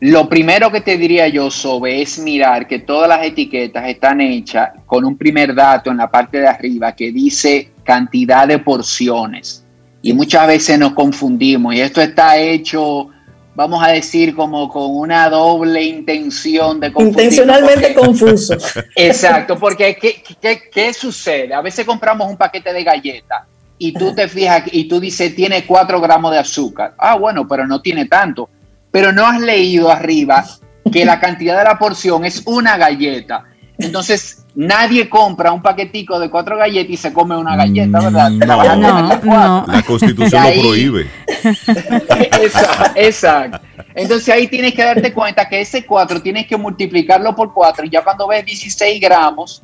[0.00, 4.70] Lo primero que te diría yo, Sobe, es mirar que todas las etiquetas están hechas
[4.84, 9.64] con un primer dato en la parte de arriba que dice cantidad de porciones.
[10.02, 13.08] Y muchas veces nos confundimos y esto está hecho,
[13.54, 17.24] vamos a decir, como con una doble intención de confundir.
[17.24, 18.54] Intencionalmente confuso.
[18.96, 21.54] Exacto, porque ¿qué, ¿qué, sucede?
[21.54, 23.44] A veces compramos un paquete de galletas
[23.78, 26.94] y tú te fijas y tú dices tiene 4 gramos de azúcar.
[26.98, 28.50] Ah, bueno, pero no tiene tanto.
[28.90, 30.44] Pero no has leído arriba
[30.92, 33.44] que la cantidad de la porción es una galleta.
[33.78, 38.30] Entonces, Nadie compra un paquetico de cuatro galletas y se come una galleta, ¿verdad?
[38.30, 41.10] No, la constitución lo prohíbe.
[42.94, 43.58] exacto,
[43.96, 47.90] Entonces ahí tienes que darte cuenta que ese cuatro tienes que multiplicarlo por cuatro y
[47.90, 49.60] ya cuando ves 16 gramos,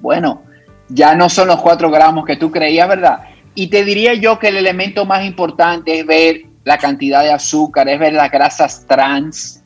[0.00, 0.42] bueno,
[0.88, 3.20] ya no son los cuatro gramos que tú creías, ¿verdad?
[3.54, 7.88] Y te diría yo que el elemento más importante es ver la cantidad de azúcar,
[7.88, 9.62] es ver las grasas trans,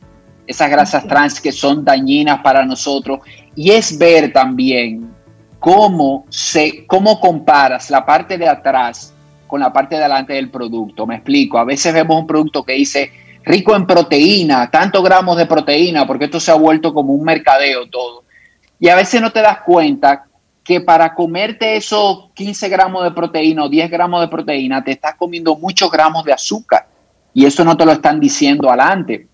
[0.47, 3.21] esas grasas trans que son dañinas para nosotros
[3.57, 5.11] y es ver también
[5.59, 9.15] cómo, se, cómo comparas la parte de atrás
[9.47, 11.07] con la parte de adelante del producto.
[11.07, 13.13] Me explico, a veces vemos un producto que dice
[13.45, 17.89] rico en proteína, tantos gramos de proteína, porque esto se ha vuelto como un mercadeo
[17.89, 18.25] todo.
[18.81, 20.25] Y a veces no te das cuenta
[20.65, 25.15] que para comerte esos 15 gramos de proteína o 10 gramos de proteína te estás
[25.15, 26.89] comiendo muchos gramos de azúcar
[27.35, 29.29] y eso no te lo están diciendo adelante.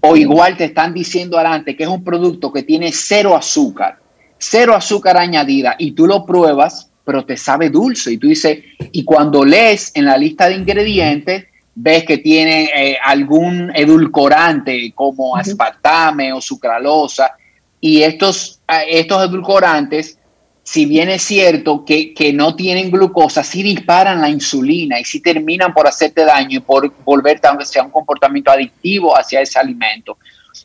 [0.00, 3.98] O igual te están diciendo adelante que es un producto que tiene cero azúcar,
[4.38, 8.12] cero azúcar añadida y tú lo pruebas, pero te sabe dulce.
[8.12, 8.58] Y tú dices,
[8.92, 15.36] y cuando lees en la lista de ingredientes, ves que tiene eh, algún edulcorante como
[15.36, 17.32] aspartame o sucralosa.
[17.80, 20.18] Y estos, eh, estos edulcorantes
[20.66, 25.72] si bien es cierto que, no tienen glucosa, sí disparan la insulina y sí terminan
[25.72, 30.18] por hacerte daño y por volverte, aunque sea un comportamiento adictivo hacia ese alimento.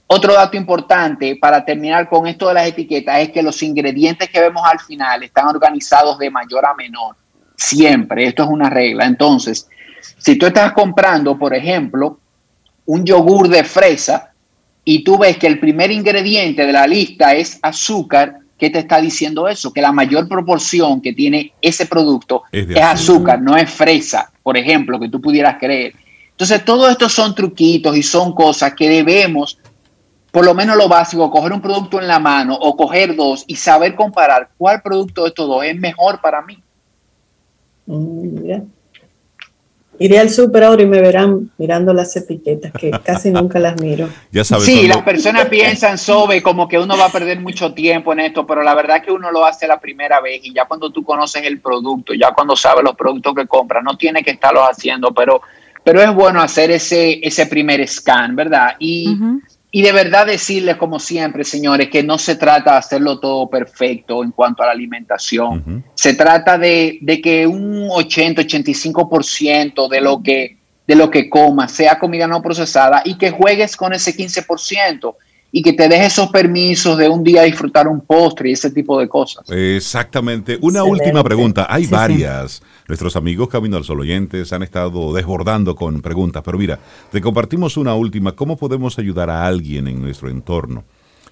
[0.07, 4.39] Otro dato importante para terminar con esto de las etiquetas es que los ingredientes que
[4.39, 7.15] vemos al final están organizados de mayor a menor.
[7.55, 9.05] Siempre, esto es una regla.
[9.05, 9.69] Entonces,
[10.17, 12.17] si tú estás comprando, por ejemplo,
[12.87, 14.33] un yogur de fresa
[14.83, 19.01] y tú ves que el primer ingrediente de la lista es azúcar, ¿Qué te está
[19.01, 19.73] diciendo eso?
[19.73, 24.99] Que la mayor proporción que tiene ese producto es, azúcar, no es fresa, por ejemplo,
[24.99, 25.95] que tú pudieras creer.
[26.29, 29.57] Entonces, todo esto son truquitos y son cosas que debemos,
[30.29, 33.55] por lo menos lo básico, coger un producto en la mano o coger dos y
[33.55, 36.61] saber comparar cuál producto de estos dos es mejor para mí.
[37.87, 38.61] Mm,
[40.01, 44.09] Iré al súper ahora y me verán mirando las etiquetas, que casi nunca las miro.
[44.31, 48.11] Ya sabes, sí, las personas piensan sobre como que uno va a perder mucho tiempo
[48.13, 50.65] en esto, pero la verdad es que uno lo hace la primera vez y ya
[50.65, 54.31] cuando tú conoces el producto, ya cuando sabes los productos que compras, no tiene que
[54.31, 55.39] estarlos haciendo, pero,
[55.83, 58.77] pero es bueno hacer ese, ese primer scan, ¿verdad?
[58.79, 59.15] Y,
[59.73, 64.21] y de verdad decirles, como siempre, señores, que no se trata de hacerlo todo perfecto
[64.21, 65.85] en cuanto a la alimentación.
[65.93, 70.57] Se trata de, que un 80-85% de lo que
[70.87, 75.15] de lo que comas sea comida no procesada y que juegues con ese 15%
[75.51, 78.99] y que te dejes esos permisos de un día disfrutar un postre y ese tipo
[78.99, 79.49] de cosas.
[79.49, 80.57] Exactamente.
[80.61, 81.67] Una última pregunta.
[81.69, 82.61] Hay varias.
[82.87, 86.79] Nuestros amigos Camino al Sol oyentes han estado desbordando con preguntas, pero mira,
[87.11, 88.33] te compartimos una última.
[88.33, 90.85] ¿Cómo podemos ayudar a alguien en nuestro entorno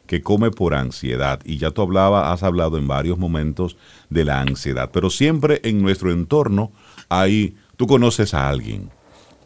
[0.05, 1.39] que come por ansiedad?
[1.45, 3.77] Y ya tú hablaba, has hablado en varios momentos
[4.09, 6.71] de la ansiedad, pero siempre en nuestro entorno
[7.07, 8.89] hay, tú conoces a alguien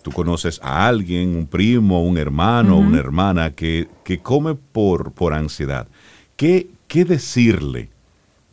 [0.03, 5.33] tú conoces a alguien, un primo, un hermano, una hermana que, que, come por, por
[5.33, 5.87] ansiedad,
[6.35, 7.89] ¿Qué, ¿qué decirle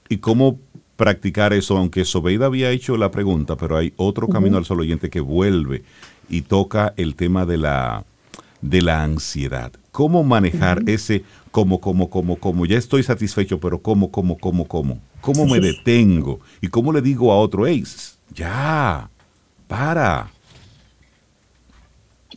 [0.09, 0.59] y cómo
[0.97, 1.77] practicar eso?
[1.77, 5.83] Aunque Sobeida había hecho la pregunta, pero hay otro camino al solo oyente que vuelve
[6.29, 8.05] y toca el tema de la,
[8.61, 9.73] de la ansiedad.
[9.93, 12.67] ¿Cómo manejar ese como, como, como, como?
[12.67, 14.99] Ya estoy satisfecho, pero ¿cómo, cómo, cómo, cómo?
[15.21, 16.41] ¿Cómo me detengo?
[16.61, 18.15] ¿Y cómo le digo a otro, Ace?
[18.35, 19.11] Ya,
[19.67, 20.31] para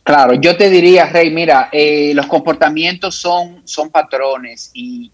[0.04, 5.10] Claro, yo te diría, Rey, mira, eh, los comportamientos son, son patrones y,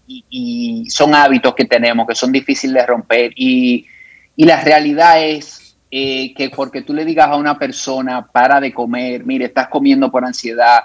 [0.89, 3.31] son hábitos que tenemos que son difíciles de romper.
[3.37, 3.87] Y,
[4.35, 9.23] la realidad es eh, que porque tú le digas a una persona, para de comer,
[9.23, 10.81] mire, estás comiendo por ansiedad,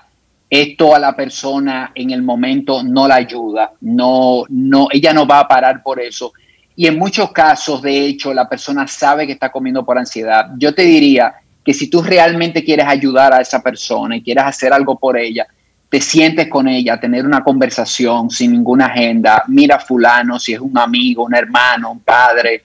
[0.48, 5.40] esto a la persona en el momento no la ayuda, no, no, ella no va
[5.40, 6.32] a parar por eso.
[6.76, 10.50] Y en muchos casos, de hecho, la persona sabe que está comiendo por ansiedad.
[10.58, 11.34] Yo te diría,
[11.66, 15.44] que si tú realmente quieres ayudar a esa persona y quieres hacer algo por ella,
[15.88, 20.78] te sientes con ella, tener una conversación sin ninguna agenda, mira fulano, si es un
[20.78, 22.62] amigo, un hermano, un padre,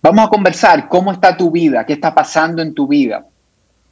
[0.00, 3.26] vamos a conversar cómo está tu vida, qué está pasando en tu vida.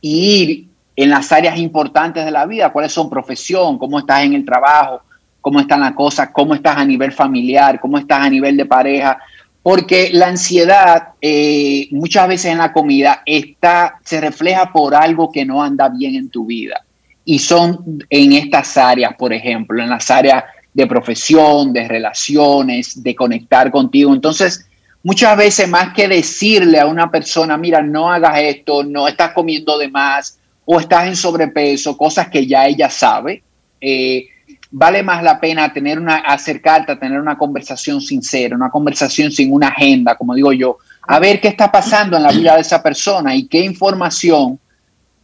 [0.01, 4.33] Y ir en las áreas importantes de la vida, cuáles son profesión, cómo estás en
[4.33, 5.03] el trabajo,
[5.43, 9.19] cómo están las cosas, cómo estás a nivel familiar, cómo estás a nivel de pareja,
[9.63, 15.45] porque la ansiedad eh, muchas veces en la comida está, se refleja por algo que
[15.45, 16.85] no anda bien en tu vida.
[17.25, 20.43] Y son en estas áreas, por ejemplo, en las áreas
[20.75, 24.13] de profesión, de relaciones, de conectar contigo.
[24.13, 24.67] Entonces,
[25.05, 29.79] muchas veces más que decirle a una persona, mira, no hagas esto, no estás comiendo
[29.79, 33.43] de más o estás en sobrepeso, cosas que ya ella sabe,
[33.81, 34.27] eh,
[34.73, 39.69] vale más la pena tener una, acercarte tener una conversación sincera, una conversación sin una
[39.69, 43.35] agenda, como digo yo, a ver qué está pasando en la vida de esa persona
[43.35, 44.59] y qué información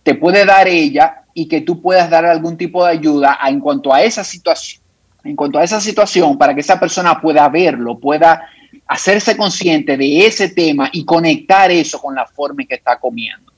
[0.02, 3.92] te puede dar ella y que tú puedas dar algún tipo de ayuda en cuanto
[3.92, 4.82] a esa situación,
[5.24, 8.48] en cuanto a esa situación para que esa persona pueda verlo, pueda
[8.86, 13.52] hacerse consciente de ese tema y conectar eso con la forma en que está comiendo.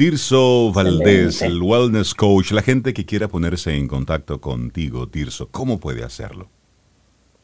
[0.00, 5.78] Tirso Valdés, el wellness coach, la gente que quiera ponerse en contacto contigo, Tirso, ¿cómo
[5.78, 6.48] puede hacerlo?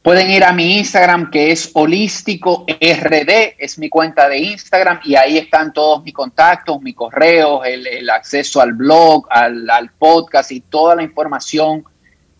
[0.01, 5.17] Pueden ir a mi Instagram que es holístico RD, es mi cuenta de Instagram y
[5.17, 10.63] ahí están todos mis contactos, mis correos, el, acceso al blog, al, al, podcast y
[10.63, 11.85] toda la información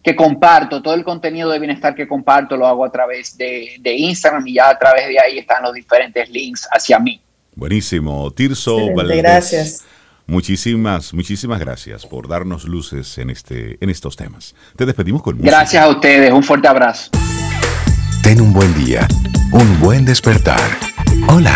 [0.03, 4.47] que comparto, todo el contenido de bienestar que comparto lo hago a través de, Instagram
[4.47, 7.21] y ya a través de ahí están los diferentes links hacia mí.
[7.55, 8.31] Buenísimo.
[8.31, 9.19] Tirso Valdés.
[9.19, 9.96] Gracias.
[10.29, 14.57] Muchísimas, muchísimas gracias por darnos luces en, este, en estos temas.
[14.75, 15.57] Te despedimos con música.
[15.57, 16.33] Gracias a ustedes.
[16.33, 17.11] Un fuerte abrazo.
[18.25, 19.07] Ten un buen día,
[19.53, 20.61] un buen despertar.
[21.29, 21.55] Hola.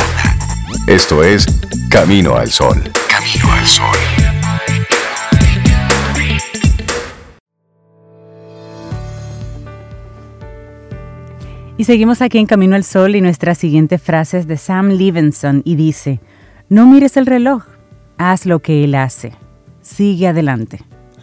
[0.87, 1.47] Esto es
[1.91, 2.81] Camino al Sol.
[3.09, 3.97] Camino al Sol.
[11.77, 15.63] Y seguimos aquí en Camino al Sol y nuestra siguiente frase es de Sam Levinson
[15.65, 16.21] y dice,
[16.69, 17.65] no mires el reloj,
[18.21, 19.33] haz lo que él hace,
[19.81, 20.83] sigue adelante.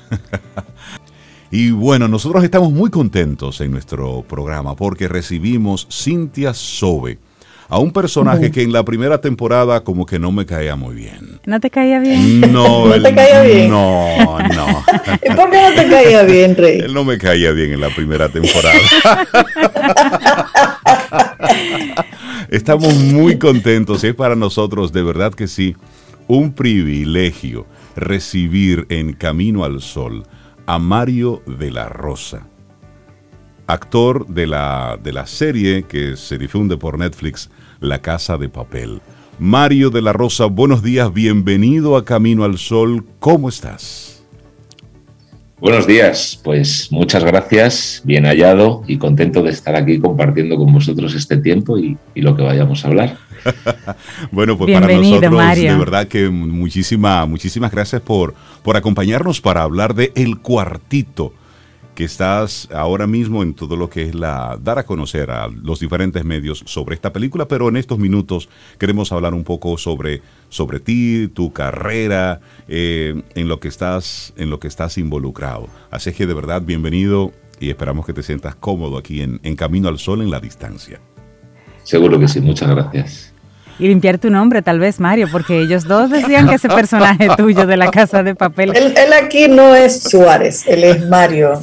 [1.51, 7.19] y bueno, nosotros estamos muy contentos en nuestro programa porque recibimos Cintia Sobe
[7.69, 11.39] a un personaje que en la primera temporada como que no me caía muy bien.
[11.45, 12.41] ¿No te caía bien?
[12.51, 13.69] No, ¿No te caía bien?
[13.69, 14.83] No, no.
[15.21, 16.79] ¿Y por qué no te caía bien, Rey?
[16.79, 18.79] Él no me caía bien en la primera temporada.
[22.49, 25.75] Estamos muy contentos y es para nosotros, de verdad que sí,
[26.27, 27.65] un privilegio
[27.95, 30.23] recibir en Camino al Sol
[30.65, 32.47] a Mario de la Rosa
[33.67, 37.49] actor de la, de la serie que se difunde por Netflix,
[37.79, 39.01] La Casa de Papel.
[39.39, 44.16] Mario de la Rosa, buenos días, bienvenido a Camino al Sol, ¿cómo estás?
[45.59, 51.15] Buenos días, pues muchas gracias, bien hallado y contento de estar aquí compartiendo con vosotros
[51.15, 53.17] este tiempo y, lo que vayamos a hablar.
[54.31, 59.95] bueno, pues para nosotros de verdad que muchísima, muchísimas gracias por, por acompañarnos para hablar
[59.95, 61.33] de El Cuartito
[61.97, 65.79] que estás ahora mismo en todo lo que es la dar a conocer a los
[65.79, 70.79] diferentes medios sobre esta película, pero en estos minutos queremos hablar un poco sobre, sobre
[70.79, 75.69] ti, tu carrera, eh, en lo que estás, en lo que estás involucrado.
[75.89, 79.89] Así que de verdad, bienvenido y esperamos que te sientas cómodo aquí en, en Camino
[79.89, 81.01] al Sol en la distancia.
[81.81, 83.33] Seguro que sí, muchas gracias
[83.79, 87.67] y limpiar tu nombre, tal vez, Mario, porque ellos dos decían que ese personaje tuyo
[87.67, 88.73] de la casa de papel.
[88.75, 91.53] Él, aquí no es Suárez, él es Mario.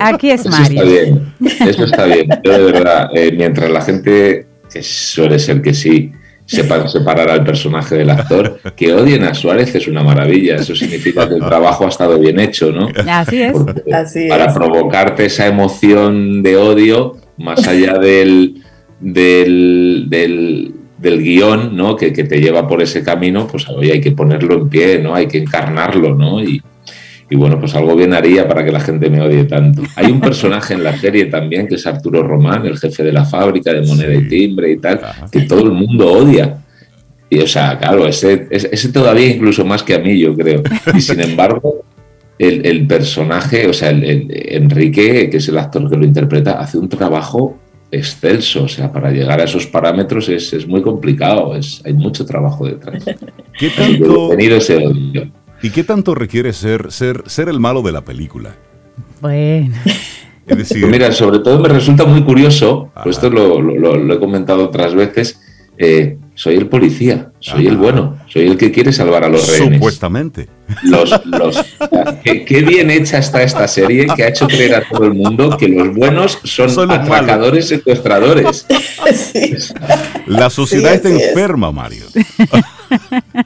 [0.00, 0.82] aquí, es Mario.
[0.82, 1.34] Eso está bien,
[1.68, 2.28] eso está bien.
[2.42, 6.12] Yo de verdad, eh, mientras la gente, que suele ser que sí,
[6.46, 10.56] sepan separar al personaje del actor, que odien a Suárez es una maravilla.
[10.56, 12.88] Eso significa que el trabajo ha estado bien hecho, ¿no?
[13.06, 13.54] Así es.
[14.28, 18.63] para provocarte esa emoción de odio, más allá del
[19.04, 21.96] del, del, guion, ¿no?
[21.96, 25.14] Que, te lleva por ese camino, pues hoy hay que ponerlo en pie, ¿no?
[25.14, 26.42] Hay que encarnarlo, ¿no?
[26.42, 26.62] Y,
[27.36, 29.82] bueno, pues algo bien haría para que la gente me odie tanto.
[29.96, 33.24] Hay un personaje en la serie también, que es Arturo Román, el jefe de la
[33.24, 35.00] fábrica de moneda y timbre y tal,
[35.32, 36.58] que todo el mundo odia.
[37.28, 40.62] Y o sea, claro, ese, ese todavía incluso más que a mí, yo creo.
[40.94, 41.82] Y sin embargo,
[42.38, 46.88] el, personaje, o sea, el, Enrique, que es el actor que lo interpreta, hace un
[46.88, 47.58] trabajo
[47.96, 48.64] excelso.
[48.64, 53.04] O sea, para llegar a esos parámetros es, muy complicado, es, hay mucho trabajo detrás.
[53.58, 54.30] ¿Qué tanto,
[55.62, 58.54] ¿Y qué tanto requiere ser, ser, ser el malo de la película?
[59.20, 59.74] Bueno.
[60.46, 65.40] Pues mira, sobre todo me resulta muy curioso, pues esto lo, he comentado otras veces,
[65.78, 69.74] eh, soy el policía, soy el bueno, soy el que quiere salvar a los rehenes.
[69.74, 70.48] Supuestamente.
[70.82, 71.12] Los,
[72.24, 75.68] qué, bien hecha está esta serie que ha hecho creer a todo el mundo que
[75.68, 78.66] los buenos son, atracadores secuestradores.
[80.26, 82.04] La sociedad está enferma, Mario.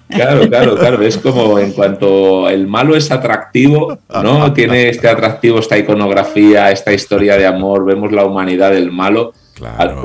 [0.09, 1.03] Claro, claro, claro.
[1.03, 4.53] Es como en cuanto el malo es atractivo, ¿no?
[4.53, 9.32] Tiene este atractivo, esta iconografía, esta historia de amor, vemos la humanidad del malo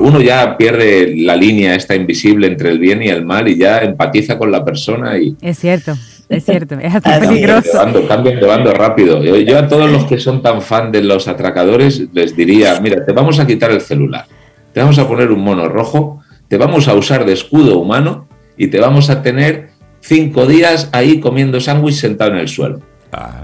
[0.00, 3.78] uno ya pierde la línea esta invisible entre el bien y el mal y ya
[3.78, 5.36] empatiza con la persona y...
[5.40, 5.94] Es cierto,
[6.28, 7.78] es cierto, es hasta peligroso.
[8.08, 9.22] Cambien de bando rápido.
[9.22, 13.12] Yo, a todos los que son tan fan de los atracadores les diría, mira, te
[13.12, 14.26] vamos a quitar el celular,
[14.72, 18.68] te vamos a poner un mono rojo, te vamos a usar de escudo humano y
[18.68, 19.68] te vamos a tener
[20.00, 22.80] cinco días ahí comiendo sándwich sentado en el suelo.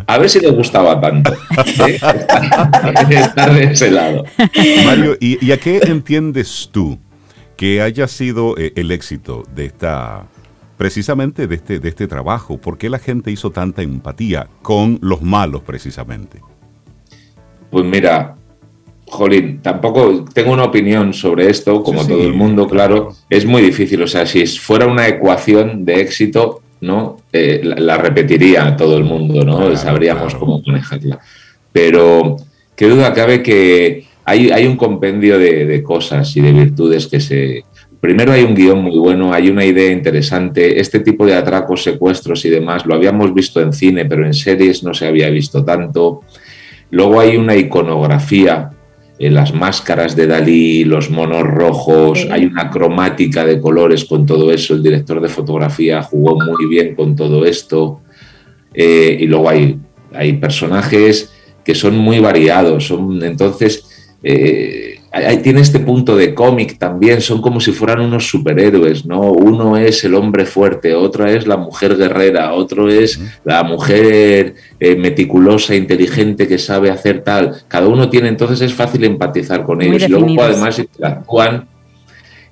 [0.07, 1.33] A ver si le gustaba tanto.
[1.87, 1.99] ¿eh?
[3.11, 4.25] Estar de ese lado.
[4.85, 6.99] Mario, ¿y, a qué entiendes tú
[7.57, 10.27] que haya sido eh, el éxito de esta,
[10.77, 12.59] precisamente de este, de este trabajo?
[12.59, 16.41] ¿Por qué la gente hizo tanta empatía con los malos precisamente?
[17.71, 18.37] Pues mira,
[19.11, 24.03] Jolín, tampoco tengo una opinión sobre esto, como todo el mundo, claro, es muy difícil.
[24.03, 27.19] O sea, si fuera una ecuación de éxito, ¿no?
[27.33, 29.77] Eh, la, repetiría todo el mundo, ¿no?
[29.77, 31.19] Sabríamos cómo manejarla.
[31.73, 32.37] Pero
[32.77, 37.65] qué duda cabe que hay, hay un compendio de, cosas y de virtudes que se...
[38.01, 42.47] Primero hay un guion muy bueno, hay una idea interesante, este tipo de atracos, secuestros
[42.47, 46.23] y demás, lo habíamos visto en cine, pero en series no se había visto tanto.
[46.91, 48.71] Luego hay una iconografía
[49.29, 54.73] las máscaras de Dalí, los monos rojos, hay una cromática de colores con todo eso.
[54.73, 58.01] El director de fotografía jugó muy bien con todo esto.
[58.73, 59.79] Eh, y luego hay,
[60.15, 61.31] hay personajes
[61.63, 62.87] que son muy variados.
[62.87, 63.85] Son, entonces,
[64.23, 64.90] eh,
[65.43, 69.21] tiene este punto de cómic también, son como si fueran unos superhéroes, ¿no?
[69.33, 74.95] Uno es el hombre fuerte, otro es la mujer guerrera, otro es la mujer eh,
[74.95, 77.57] meticulosa, inteligente, que sabe hacer tal.
[77.67, 80.05] Cada uno tiene, entonces es fácil empatizar con ellos.
[80.05, 81.67] Y luego además interactúan,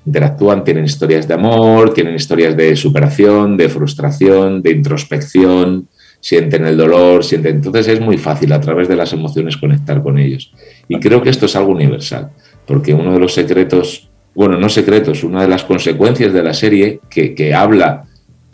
[0.05, 5.89] interactúan, tienen historias de amor, tienen historias de superación, de frustración, de introspección,
[6.21, 7.57] sienten el dolor, sienten...
[7.57, 10.53] Entonces es muy fácil a través de las emociones conectar con ellos.
[10.89, 12.31] Y creo que esto es algo universal
[12.69, 17.01] porque uno de los secretos, bueno, no secretos, una de las consecuencias de la serie
[17.09, 18.05] que, habla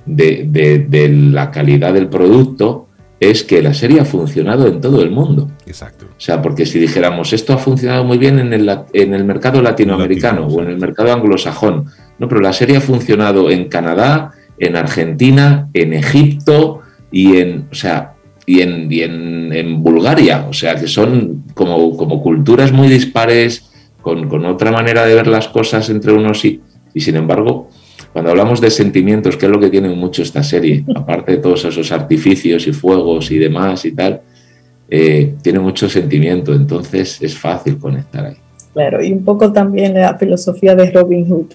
[0.07, 2.87] de, la calidad del producto
[3.19, 5.51] es que la serie ha funcionado en todo el mundo.
[5.67, 6.07] Exacto.
[6.17, 9.61] O sea, porque si dijéramos, esto ha funcionado muy bien en el, en el mercado
[9.61, 11.87] latinoamericano o en el mercado anglosajón,
[12.19, 16.83] no, pero la serie ha funcionado en Canadá, en Argentina, en Egipto
[17.15, 20.47] y en, o sea, y en, en, Bulgaria.
[20.49, 23.71] O sea, que son como, como culturas muy dispares,
[24.03, 26.61] con, otra manera de ver las cosas entre unos y,
[26.93, 27.69] y sin embargo,
[28.13, 31.65] cuando hablamos de sentimientos, que es lo que tiene mucho esta serie, aparte de todos
[31.65, 34.21] esos artificios y fuegos y demás y tal,
[34.91, 38.37] eh, tiene mucho sentimiento, entonces es fácil conectar ahí.
[38.73, 41.53] Claro, y un poco también la filosofía de Robin Hood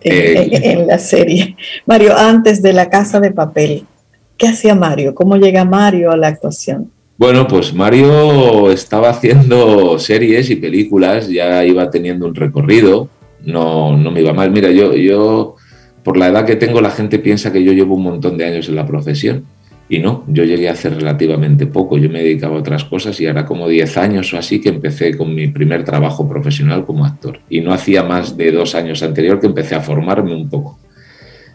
[0.00, 1.56] en, eh, la serie.
[1.86, 3.84] Mario, antes de la casa de papel,
[4.42, 5.14] ¿qué hacía Mario?
[5.14, 6.90] ¿Cómo llega Mario a la actuación?
[7.16, 13.08] Bueno, pues Mario estaba haciendo series y películas, ya iba teniendo un recorrido,
[13.44, 14.50] no, no me iba mal.
[14.50, 15.54] Mira, yo, yo,
[16.02, 18.68] por la edad que tengo, la gente piensa que yo llevo un montón de años
[18.68, 19.44] en la profesión.
[19.88, 23.28] Y no, yo llegué a hacer relativamente poco, yo me dedicaba a otras cosas y
[23.28, 27.38] ahora como 10 años o así que empecé con mi primer trabajo profesional como actor.
[27.48, 30.80] Y no hacía más de dos años anterior que empecé a formarme un poco.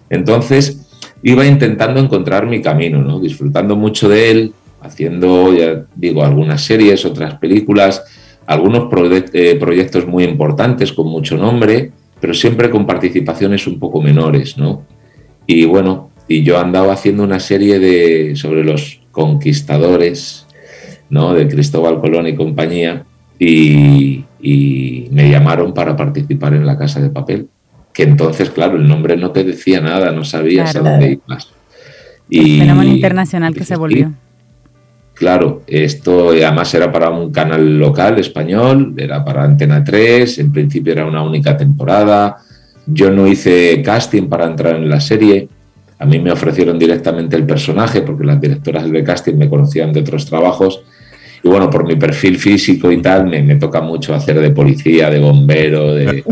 [0.09, 0.86] Entonces
[1.24, 3.20] iba intentando encontrar mi camino, ¿no?
[3.20, 5.51] disfrutando mucho de él, haciendo,
[5.95, 8.03] digo, algunas series, otras películas,
[8.45, 8.89] algunos
[9.34, 14.84] eh, proyectos muy importantes con mucho nombre, pero siempre con participaciones un poco menores, ¿no?
[15.45, 20.47] Y bueno, y yo andaba haciendo una serie de, sobre los conquistadores,
[21.09, 21.34] ¿no?
[21.34, 23.05] De Cristóbal Colón y compañía,
[23.39, 24.24] y,
[25.11, 27.49] me llamaron para participar en La Casa de Papel,
[27.97, 31.49] que entonces, claro, el nombre no te decía nada, no sabías a dónde ibas.
[32.29, 34.13] Y, el fenómeno internacional que se volvió.
[35.15, 40.93] Claro, esto además era para un canal local español, era para Antena 3, en principio
[40.93, 42.37] era una única temporada.
[42.85, 45.49] Yo no hice casting para entrar en la serie.
[45.97, 50.01] A mí me ofrecieron directamente el personaje porque las directoras de casting me conocían de
[50.01, 50.83] otros trabajos.
[51.43, 55.19] Y bueno, por mi perfil físico y tal, me, toca mucho hacer de policía, de
[55.19, 56.23] bombero, de,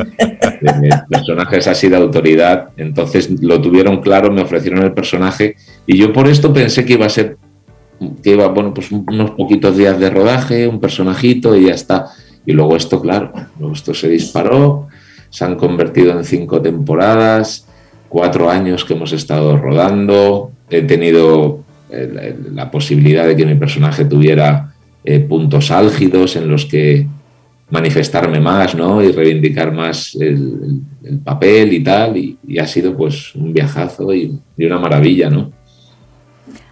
[0.62, 2.70] de personajes así de autoridad.
[2.78, 7.06] Entonces lo tuvieron claro, me ofrecieron el personaje y yo por esto pensé que iba
[7.06, 7.38] a ser
[8.22, 12.08] que iba, bueno, pues unos poquitos días de rodaje, un personajito y ya está.
[12.45, 14.88] Y luego esto, claro, luego esto se disparó,
[15.30, 17.68] se han convertido en cinco temporadas,
[18.10, 24.06] cuatro años que hemos estado rodando, he tenido eh, la, posibilidad de que mi personaje
[24.06, 24.75] tuviera
[25.06, 27.08] eh, puntos álgidos en los que
[27.70, 29.03] manifestarme más, ¿no?
[29.03, 30.82] Y reivindicar más el,
[31.24, 35.51] papel y tal, y, ha sido pues un viajazo y, y una maravilla, ¿no?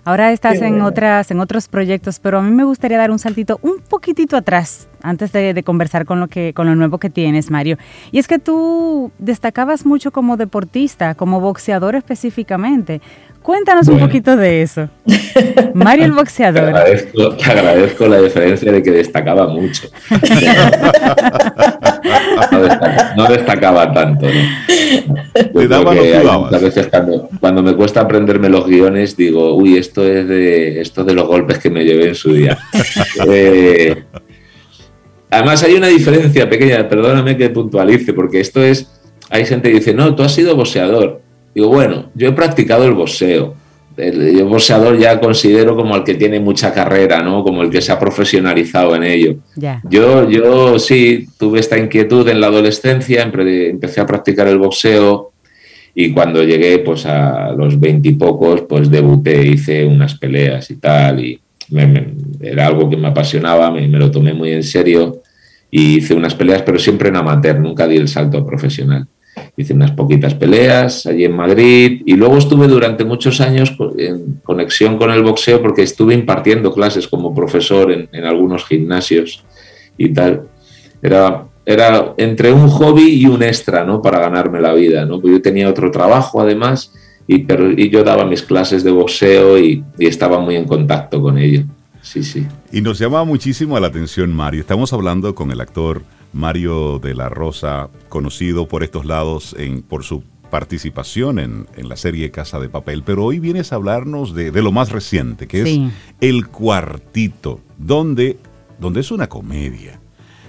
[0.05, 3.57] Ahora estás en otras, en otros proyectos, pero a mí me gustaría dar un saltito
[3.61, 7.77] un poquitito atrás antes de, conversar con lo que, con lo nuevo que tienes, Mario.
[8.11, 13.01] Y es que tú destacabas mucho como deportista, como boxeador específicamente.
[13.43, 14.87] Cuéntanos un poquito de eso.
[15.73, 16.63] Mario el boxeador.
[16.63, 19.89] Te agradezco, la diferencia de que destacaba mucho.
[23.15, 24.27] No destacaba, tanto.
[24.27, 25.51] ¿no?
[26.59, 26.89] veces
[27.39, 31.59] cuando, me cuesta aprenderme los guiones digo, uy, esto es de, esto de los golpes
[31.59, 32.57] que me llevé en su día.
[33.27, 34.03] Eh,
[35.29, 39.93] además hay una diferencia pequeña, perdóname que puntualice, porque esto es, hay gente que dice,
[39.93, 41.21] no, tú has sido boxeador.
[41.53, 43.55] Digo, bueno, yo he practicado el boxeo.
[43.95, 47.43] El, boxeador ya considero como el que tiene mucha carrera, ¿no?
[47.43, 49.35] Como el que se ha profesionalizado en ello.
[49.83, 55.31] Yo, yo sí tuve esta inquietud en la adolescencia, empecé a practicar el boxeo
[55.95, 61.39] y cuando llegué pues a los veintipocos pues debuté, hice unas peleas y tal y
[62.41, 65.21] era algo que me apasionaba, me, me, lo tomé muy en serio
[65.69, 69.07] y hice unas peleas pero siempre en amateur, nunca di el salto profesional.
[69.55, 74.97] Hice unas poquitas peleas allí en Madrid y luego estuve durante muchos años en conexión
[74.97, 79.43] con el boxeo porque estuve impartiendo clases como profesor en, algunos gimnasios
[79.97, 80.47] y tal.
[81.01, 84.01] Era, era entre un hobby y un extra, ¿no?
[84.01, 85.21] Para ganarme la vida, ¿no?
[85.21, 86.91] Pues yo tenía otro trabajo además
[87.27, 91.21] y, pero, y yo daba mis clases de boxeo y, y estaba muy en contacto
[91.21, 91.63] con ello.
[92.01, 92.45] Sí, sí.
[92.71, 94.61] Y nos llama muchísimo la atención, Mario.
[94.61, 96.01] Estamos hablando con el actor
[96.33, 102.29] Mario de la Rosa, conocido por estos lados en, por su participación en, la serie
[102.29, 105.79] Casa de Papel, pero hoy vienes a hablarnos de, lo más reciente, que es
[106.21, 108.37] El Cuartito, donde,
[108.79, 109.99] donde es una comedia.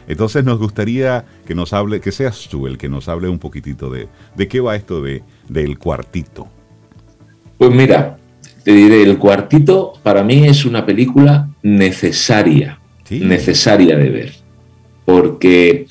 [0.07, 3.89] Entonces nos gustaría que nos hable, que seas tú el que nos hable un poquitito
[3.89, 5.23] de, de qué va esto de,
[5.55, 6.49] El Cuartito.
[7.57, 8.19] Pues mira,
[8.63, 12.79] te diré, El Cuartito para mí es una película necesaria,
[13.09, 14.44] necesaria de ver
[15.05, 15.87] porque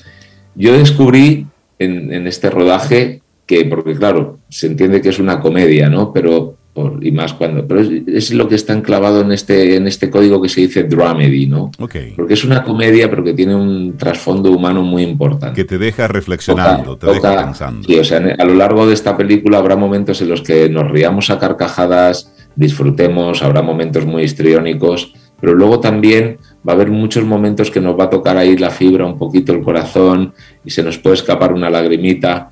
[0.54, 1.46] yo descubrí
[1.78, 6.12] en, este rodaje que, porque claro, se entiende que es una comedia, ¿no?
[6.12, 6.56] Pero,
[7.02, 10.48] y más cuando, pero es, lo que está enclavado en este, en este código que
[10.48, 11.70] se dice dramedy, ¿no?
[11.78, 15.54] Porque es una comedia, pero que tiene un trasfondo humano muy importante.
[15.54, 17.86] Que te deja reflexionando, te deja pensando.
[17.86, 20.90] Sí, o sea, a lo largo de esta película habrá momentos en los que nos
[20.90, 27.24] riamos a carcajadas, disfrutemos, habrá momentos muy histriónicos, pero luego también va a haber muchos
[27.24, 30.32] momentos que nos va a tocar ahí la fibra, un poquito el corazón
[30.64, 32.50] y se nos puede escapar una lagrimita.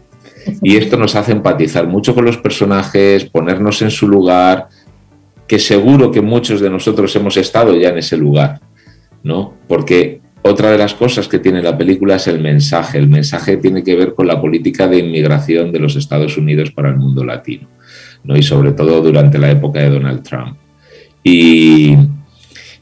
[0.60, 4.68] Y esto nos hace empatizar mucho con los personajes, ponernos en su lugar,
[5.46, 8.60] que seguro que muchos de nosotros hemos estado ya en ese lugar,
[9.22, 9.54] ¿no?
[9.68, 12.98] Porque otra de las cosas que tiene la película es el mensaje.
[12.98, 16.88] El mensaje tiene que ver con la política de inmigración de los Estados Unidos para
[16.88, 17.68] el mundo latino,
[18.24, 18.36] ¿no?
[18.36, 20.56] Y sobre todo durante la época de Donald Trump.
[21.22, 21.96] Y,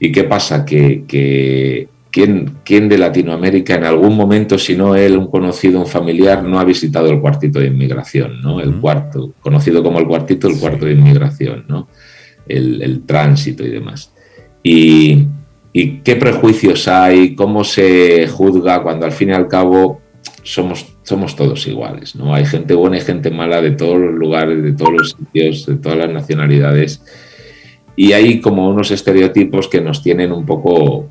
[0.00, 0.64] ¿Y qué pasa?
[0.64, 6.42] Que, que ¿quién, de Latinoamérica en algún momento, si no él, un conocido, un familiar,
[6.42, 8.60] no ha visitado el cuartito de inmigración, ¿no?
[8.60, 11.88] El cuarto, conocido como el cuartito, el cuarto de inmigración, ¿no?
[12.48, 14.12] El, tránsito y demás.
[14.62, 15.26] Y,
[15.72, 20.00] y, qué prejuicios hay, cómo se juzga cuando al fin y al cabo
[20.42, 22.34] somos, somos todos iguales, ¿no?
[22.34, 25.76] Hay gente buena y gente mala de todos los lugares, de todos los sitios, de
[25.76, 27.02] todas las nacionalidades
[28.00, 31.10] y hay como unos estereotipos que nos tienen un poco...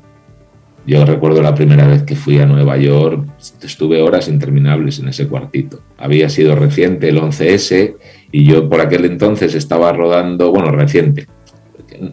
[0.84, 3.28] Yo recuerdo la primera vez que fui a Nueva York,
[3.62, 5.82] estuve horas interminables en ese cuartito.
[5.98, 7.94] Había sido reciente el 11S
[8.32, 11.28] y yo por aquel entonces estaba rodando, bueno, reciente,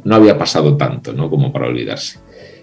[0.03, 1.27] no había pasado tanto, ¿no?
[1.27, 2.19] Como para olvidarse.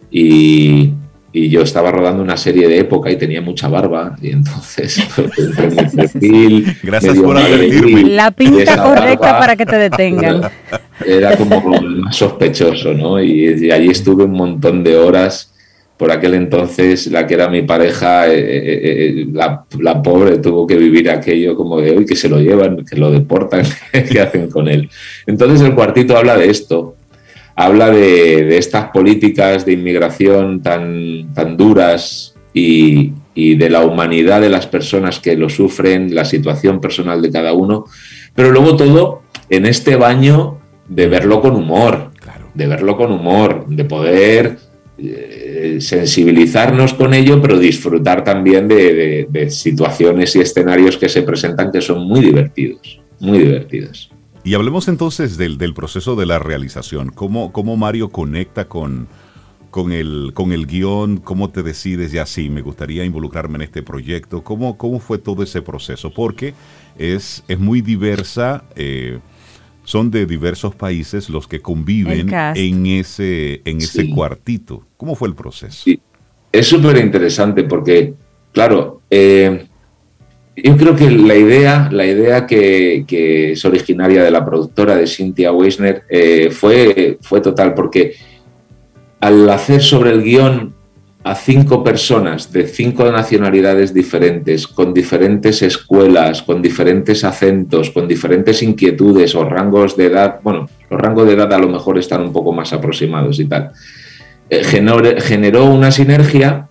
[0.09, 0.93] Y,
[1.37, 5.05] y yo estaba rodando una serie de época y tenía mucha barba y entonces
[5.97, 8.05] perfil, gracias por advertirme.
[8.05, 10.43] la pinta correcta para que te detengan.
[11.05, 15.51] Era como más sospechoso no y, allí estuve un montón de horas.
[15.97, 20.67] Por aquel entonces la que era mi pareja eh, eh, eh, la, la, pobre tuvo
[20.67, 23.63] que vivir aquello como de hoy que se lo llevan que lo deportan
[24.11, 24.91] qué hacen con él
[25.25, 26.94] entonces el cuartito habla de esto
[27.57, 34.67] habla de, estas políticas de inmigración tan, tan duras y, de la humanidad de las
[34.67, 37.87] personas que lo sufren, la situación personal de cada uno,
[38.35, 42.13] pero luego todo en este baño de verlo con humor,
[42.55, 44.59] de verlo con humor, de poder
[44.99, 51.73] eh, sensibilizarnos con ello, pero disfrutar también de, de situaciones y escenarios que se presentan
[51.73, 54.14] que son muy divertidos, muy divertidos.
[54.45, 57.09] Y hablemos entonces del, proceso de la realización.
[57.09, 59.09] ¿Cómo, cómo Mario conecta con,
[59.71, 61.17] con, el, con el guion?
[61.17, 64.45] ¿Cómo te decides ya sí, me gustaría involucrarme en este proyecto?
[64.45, 66.13] ¿Cómo, cómo fue todo ese proceso?
[66.13, 66.53] Porque
[66.99, 68.65] es, es muy diversa.
[68.77, 69.19] Eh,
[69.85, 74.87] son de diversos países los que conviven en ese, en ese cuartito.
[74.99, 75.91] ¿Cómo fue el proceso?
[76.53, 78.15] Es súper interesante porque,
[78.53, 79.69] claro, eh,
[80.57, 83.05] yo creo que la idea, la idea que,
[83.53, 88.15] es originaria de la productora de Cynthia Weisner eh, fue, total, porque
[89.21, 90.75] al hacer sobre el guion
[91.25, 98.63] a cinco personas de cinco nacionalidades diferentes, con diferentes escuelas, con diferentes acentos, con diferentes
[98.63, 102.33] inquietudes o rangos de edad, bueno, los rangos de edad a lo mejor están un
[102.33, 103.73] poco más aproximados y tal,
[104.51, 106.69] eh, generó una sinergia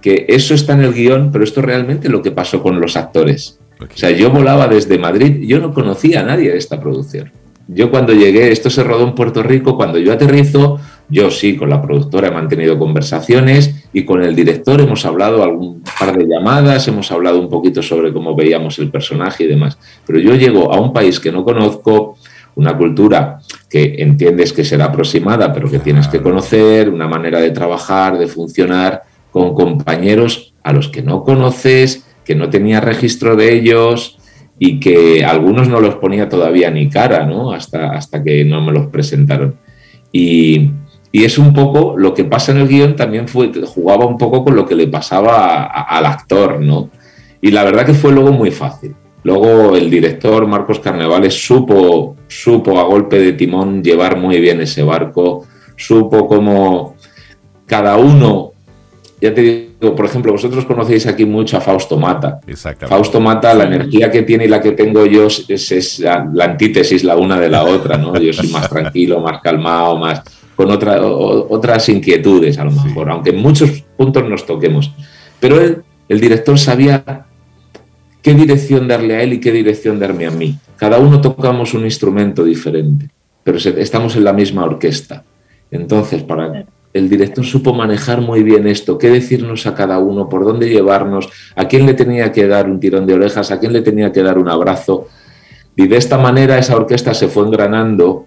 [0.00, 2.96] que eso está en el guion, pero esto realmente es lo que pasó con los
[2.96, 3.58] actores.
[3.80, 7.30] O sea, yo volaba desde Madrid, yo no conocía a nadie de esta producción.
[7.68, 10.80] Yo cuando llegué, esto se rodó en Puerto Rico, cuando yo aterrizo,
[11.10, 15.82] yo sí, con la productora he mantenido conversaciones y con el director hemos hablado algún
[15.98, 19.78] par de llamadas, hemos hablado un poquito sobre cómo veíamos el personaje y demás.
[20.06, 22.16] Pero yo llego a un país que no conozco,
[22.54, 23.38] una cultura
[23.68, 28.26] que entiendes que será aproximada, pero que tienes que conocer, una manera de trabajar, de
[28.26, 34.18] funcionar, con compañeros a los que no conoces, que no tenías registro de ellos
[34.58, 37.52] y que algunos no los ponía todavía ni cara, ¿no?
[37.52, 39.56] Hasta, hasta que no me los presentaron.
[40.12, 40.70] Y,
[41.12, 44.44] y es un poco lo que pasa en el guion, también fue, jugaba un poco
[44.44, 46.90] con lo que le pasaba al actor, ¿no?
[47.40, 48.94] Y la verdad que fue luego muy fácil.
[49.22, 54.82] Luego el director Marcos Carnevales supo, supo a golpe de timón llevar muy bien ese
[54.82, 56.94] barco, supo cómo
[57.66, 58.47] cada uno,
[59.20, 59.42] ya te
[59.80, 62.40] digo, por ejemplo, vosotros conocéis aquí mucho a Fausto Mata.
[62.88, 67.16] Fausto Mata, la energía que tiene y la que tengo yo es, la, antítesis la
[67.16, 68.16] una de la otra, ¿no?
[68.16, 70.22] Yo soy más tranquilo, más calmado, más
[70.54, 74.92] con otra, otras inquietudes a lo mejor, aunque en muchos puntos nos toquemos.
[75.40, 77.26] Pero él, el director sabía
[78.22, 80.58] qué dirección darle a él y qué dirección darme a mí.
[80.76, 83.08] Cada uno tocamos un instrumento diferente,
[83.42, 85.24] pero estamos en la misma orquesta.
[85.70, 90.44] Entonces, para el director supo manejar muy bien esto, qué decirnos a cada uno, por
[90.44, 93.82] dónde llevarnos, a quién le tenía que dar un tirón de orejas, a quién le
[93.82, 95.08] tenía que dar un abrazo.
[95.76, 98.26] Y de esta manera esa orquesta se fue engranando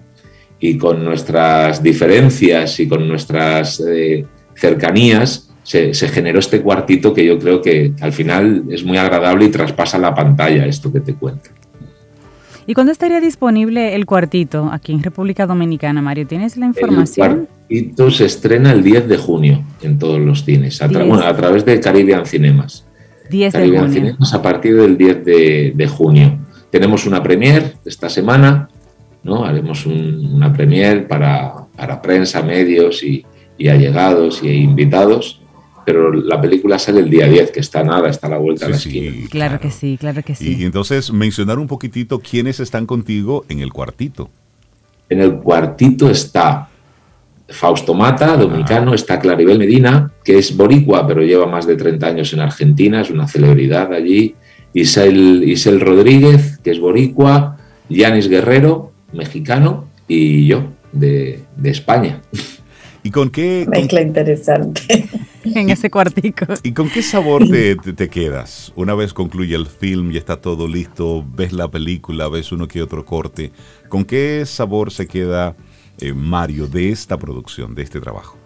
[0.59, 7.37] y con nuestras diferencias y con nuestras eh, cercanías se, generó este cuartito que yo
[7.39, 11.49] creo que al final es muy agradable y traspasa la pantalla esto que te cuento.
[12.67, 16.27] ¿Y cuándo estaría disponible el cuartito aquí en República Dominicana, Mario?
[16.27, 17.31] ¿Tienes la información?
[17.31, 21.35] El cuartito se estrena el 10 de junio en todos los cines, a, bueno, a
[21.35, 22.85] través de Caribbean Cinemas.
[23.29, 23.89] 10 de junio.
[23.89, 26.37] Cinemas a partir del 10 de, junio.
[26.69, 28.69] Tenemos una premier esta semana,
[29.23, 29.45] ¿no?
[29.45, 33.25] Haremos una premier para, para prensa, medios y,
[33.57, 35.37] y allegados y invitados
[35.83, 38.71] pero la película sale el día 10, que está nada, está a la vuelta de
[38.71, 39.27] la esquina.
[39.29, 40.57] claro, que sí, claro que sí.
[40.59, 44.29] Y entonces mencionar un poquitito quiénes están contigo en el cuartito.
[45.09, 46.69] En el cuartito está
[47.51, 52.33] Fausto Mata, dominicano, está Claribel Medina, que es boricua, pero lleva más de 30 años
[52.33, 54.35] en Argentina, es una celebridad allí.
[54.73, 57.57] Isel, Isel Rodríguez, que es boricua,
[57.89, 62.21] Yanis Guerrero, mexicano, y yo, de, de España.
[63.03, 63.65] ¿Y con qué?
[63.67, 65.07] Mezcla interesante.
[65.43, 66.45] en ese cuartico.
[66.63, 68.71] ¿Y con qué sabor te, te, quedas?
[68.75, 72.81] Una vez concluye el film y está todo listo, ves la película, ves uno que
[72.81, 73.51] otro corte.
[73.89, 75.55] ¿Con qué sabor se queda
[75.99, 78.37] eh, Mario de esta producción, de este trabajo?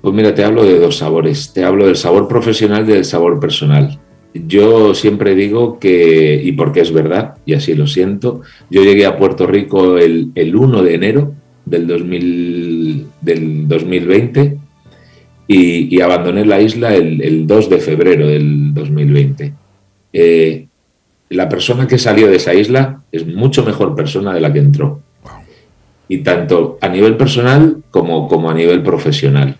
[0.00, 1.52] Pues mira, te hablo de dos sabores.
[1.52, 3.98] Te hablo del sabor profesional y del sabor personal.
[4.34, 9.16] Yo siempre digo que, y porque es verdad, y así lo siento, yo llegué a
[9.16, 14.58] Puerto Rico el, el 1 de enero del, 2000, del 2020
[15.48, 19.54] y, abandoné la isla el, 2 de febrero del 2020.
[20.12, 20.66] Eh,
[21.30, 25.00] la persona que salió de esa isla es mucho mejor persona de la que entró.
[26.08, 29.56] Y tanto a nivel personal como, como a nivel profesional.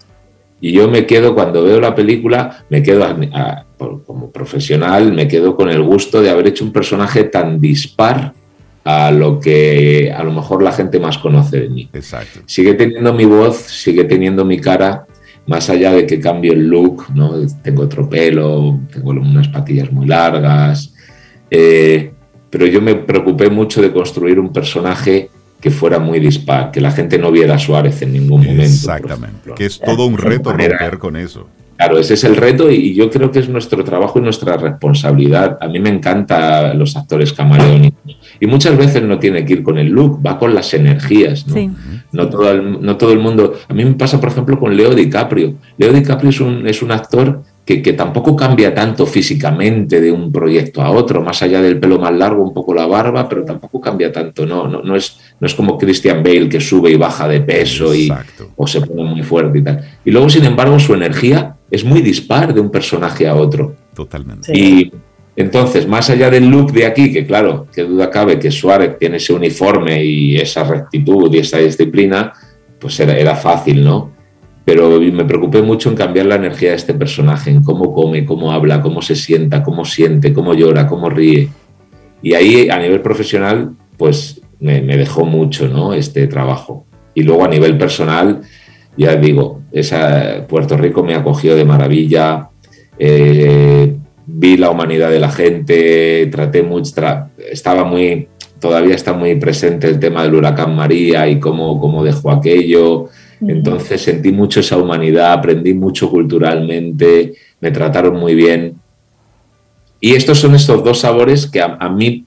[0.60, 3.06] Y yo me quedo, cuando veo la película, me quedo
[4.04, 8.32] como profesional, me quedo con el gusto de haber hecho un personaje tan dispar
[8.84, 11.88] a lo que a lo mejor la gente más conoce de mí.
[11.92, 12.40] Exacto.
[12.46, 15.06] Sigue teniendo mi voz, sigue teniendo mi cara,
[15.46, 17.34] más allá de que cambie el look, ¿no?
[17.62, 20.94] Tengo otro pelo, tengo unas patillas muy largas,
[21.50, 22.12] eh,
[22.50, 25.30] pero yo me preocupé mucho de construir un personaje
[25.60, 28.62] que fuera muy dispar, que la gente no viera a Suárez en ningún momento.
[28.62, 31.48] Exactamente, que es todo un reto romper con eso.
[31.78, 35.58] Claro, ese es el reto y yo creo que es nuestro trabajo y nuestra responsabilidad.
[35.60, 39.78] A mí me encantan los actores camaleónicos y muchas veces no tiene que ir con
[39.78, 41.46] el look, va con las energías.
[41.46, 41.72] ¿no?
[42.10, 43.54] No, todo el, no todo el mundo.
[43.68, 45.54] A mí me pasa, por ejemplo, con Leo DiCaprio.
[45.76, 50.32] Leo DiCaprio es un, es un actor que, que, tampoco cambia tanto físicamente de un
[50.32, 53.78] proyecto a otro, más allá del pelo más largo, un poco la barba, pero tampoco
[53.78, 54.46] cambia tanto.
[54.46, 57.94] No, no, no, es, no es como Christian Bale que sube y baja de peso
[57.94, 58.10] y,
[58.56, 59.84] o se pone muy fuerte y tal.
[60.02, 63.76] Y luego, sin embargo, su energía es muy dispar de un personaje a otro.
[63.94, 64.50] Totalmente.
[64.58, 64.90] Y
[65.36, 69.18] entonces, más allá del look de aquí, que claro, qué duda cabe que Suárez tiene
[69.18, 72.32] ese uniforme y esa rectitud y esa disciplina,
[72.80, 74.16] pues era, era fácil, ¿no?
[74.68, 78.52] Pero me preocupé mucho en cambiar la energía de este personaje, en cómo come, cómo
[78.52, 81.48] habla, cómo se sienta, cómo siente, cómo llora, cómo ríe.
[82.20, 85.94] Y ahí, a nivel profesional, pues me, me dejó mucho, ¿no?
[85.94, 86.84] Este trabajo.
[87.14, 88.42] Y luego a nivel personal,
[88.94, 92.50] ya digo, esa, Puerto Rico me acogió de maravilla,
[92.98, 93.96] eh,
[94.26, 96.92] vi la humanidad de la gente, traté mucho,
[97.50, 98.28] estaba muy,
[98.60, 103.08] todavía está muy presente el tema del huracán María y cómo, cómo dejó aquello.
[103.40, 108.76] Entonces sentí mucho esa humanidad, aprendí mucho culturalmente, me trataron muy bien.
[110.00, 112.24] Y estos son estos dos sabores que a, mí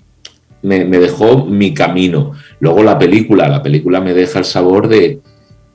[0.62, 2.34] me, dejó mi camino.
[2.59, 5.20] Luego la película, la película me deja el sabor de,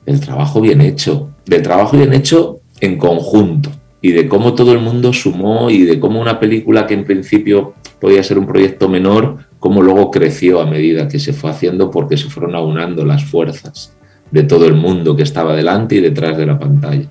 [0.05, 3.71] del trabajo bien hecho, del trabajo bien hecho en conjunto.
[3.99, 7.73] y de cómo todo el mundo sumó y de cómo una película que en principio
[7.99, 12.15] podía ser un proyecto menor, cómo luego creció a medida que se fue haciendo porque
[12.15, 13.96] se fueron aunando las fuerzas
[14.31, 17.07] de todo el mundo que estaba delante y detrás de la pantalla.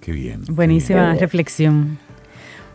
[0.00, 0.42] Qué bien.
[0.48, 1.98] Buenísima reflexión.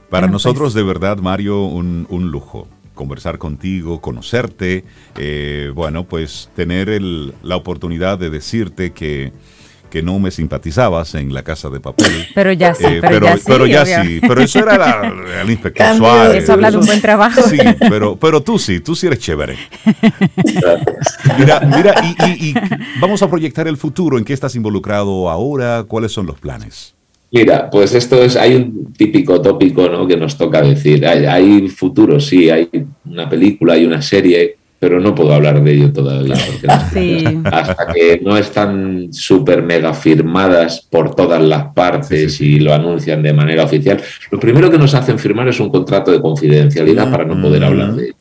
[0.09, 4.85] Para pues nosotros, de verdad, Mario, un, lujo conversar contigo, conocerte,
[5.17, 9.33] eh, bueno, pues tener la oportunidad de decirte que
[9.95, 12.11] que no me simpatizabas en la casa de papel.
[12.35, 13.43] Pero ya sí, eh, pero, ya sí.
[13.47, 16.43] Pero ya sí, pero eso era el inspector Suárez.
[16.43, 17.41] Eso habla de un buen trabajo.
[17.43, 19.55] Sí, pero, pero tú sí, tú sí eres chévere.
[21.39, 21.95] mira, mira
[22.41, 22.53] y,
[22.99, 24.17] vamos a proyectar el futuro.
[24.17, 25.85] ¿En qué estás involucrado ahora?
[25.87, 26.93] ¿Cuáles son los planes?
[27.31, 30.05] Mira, pues esto es, hay un típico tópico ¿no?
[30.05, 31.07] que nos toca decir.
[31.07, 32.69] Hay, hay futuro, sí, hay
[33.05, 36.35] una película, hay una serie pero no puedo hablar de ello todavía.
[37.51, 43.33] Hasta que no están súper mega firmadas por todas las partes y lo anuncian de
[43.33, 44.01] manera oficial.
[44.31, 47.93] Lo primero que nos hacen firmar es un contrato de confidencialidad para no poder hablar
[47.93, 48.15] de ello.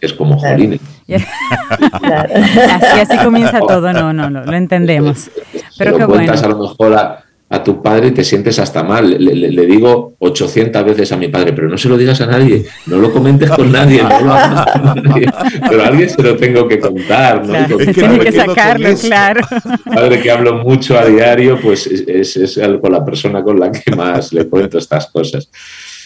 [0.00, 0.80] Es como jolines.
[1.08, 5.30] así, así comienza todo, no, no, no, lo entendemos.
[5.78, 6.32] Pero qué bueno.
[6.32, 9.16] a lo mejor a, a tu padre te sientes hasta mal.
[9.18, 12.98] Le, digo 800 veces a mi padre, pero no se lo digas a nadie, no
[12.98, 14.26] lo comentes con nadie, no lo
[15.02, 15.26] nadie.
[15.68, 17.46] Pero a alguien se lo tengo que contar.
[17.46, 17.54] ¿no?
[17.54, 19.40] es que tiene que sacarlo, claro.
[19.84, 23.94] Padre que hablo mucho a diario, pues es, es, con la persona con la que
[23.94, 25.48] más le cuento estas cosas.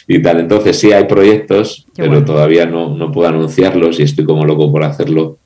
[0.07, 4.45] Y tal, entonces sí hay proyectos, pero todavía no, no puedo anunciarlos y estoy como
[4.45, 5.39] loco por hacerlo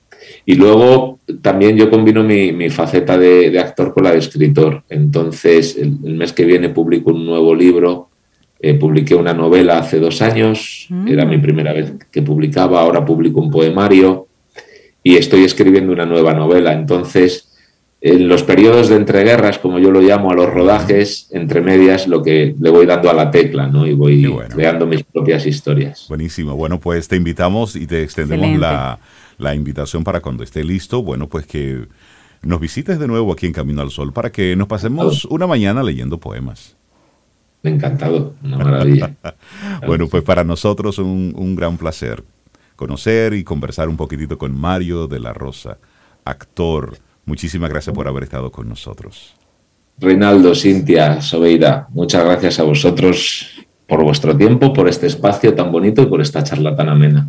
[0.46, 4.84] y luego también yo combino mi, faceta de, actor con la de escritor.
[4.88, 8.10] Entonces, el, mes que viene publico un nuevo libro.
[8.60, 11.08] Eh, publiqué una novela hace dos años, mm.
[11.08, 14.28] era mi primera vez que publicaba, ahora publico un poemario
[15.02, 16.72] y estoy escribiendo una nueva novela.
[16.72, 17.54] Entonces,
[18.00, 22.22] en los periodos de entreguerras, como yo lo llamo a los rodajes, entre medias, lo
[22.22, 23.86] que le voy dando a la tecla, ¿no?
[23.86, 26.06] Y voy creando mis propias historias.
[26.08, 26.56] Buenísimo.
[26.56, 28.98] Bueno, pues te invitamos y te extendemos la
[29.38, 31.86] la invitación para cuando esté listo, bueno, pues que
[32.42, 35.82] nos visites de nuevo aquí en Camino al Sol para que nos pasemos una mañana
[35.82, 36.76] leyendo poemas.
[37.62, 39.14] Encantado, una maravilla.
[39.86, 42.22] bueno, pues para nosotros un, un gran placer
[42.76, 45.78] conocer y conversar un poquitito con Mario de la Rosa,
[46.24, 46.96] actor.
[47.26, 49.34] Muchísimas gracias por haber estado con nosotros.
[49.98, 56.02] Reinaldo, Cintia, Sobeida, muchas gracias a vosotros por vuestro tiempo, por este espacio tan bonito
[56.02, 57.28] y por esta charla tan amena.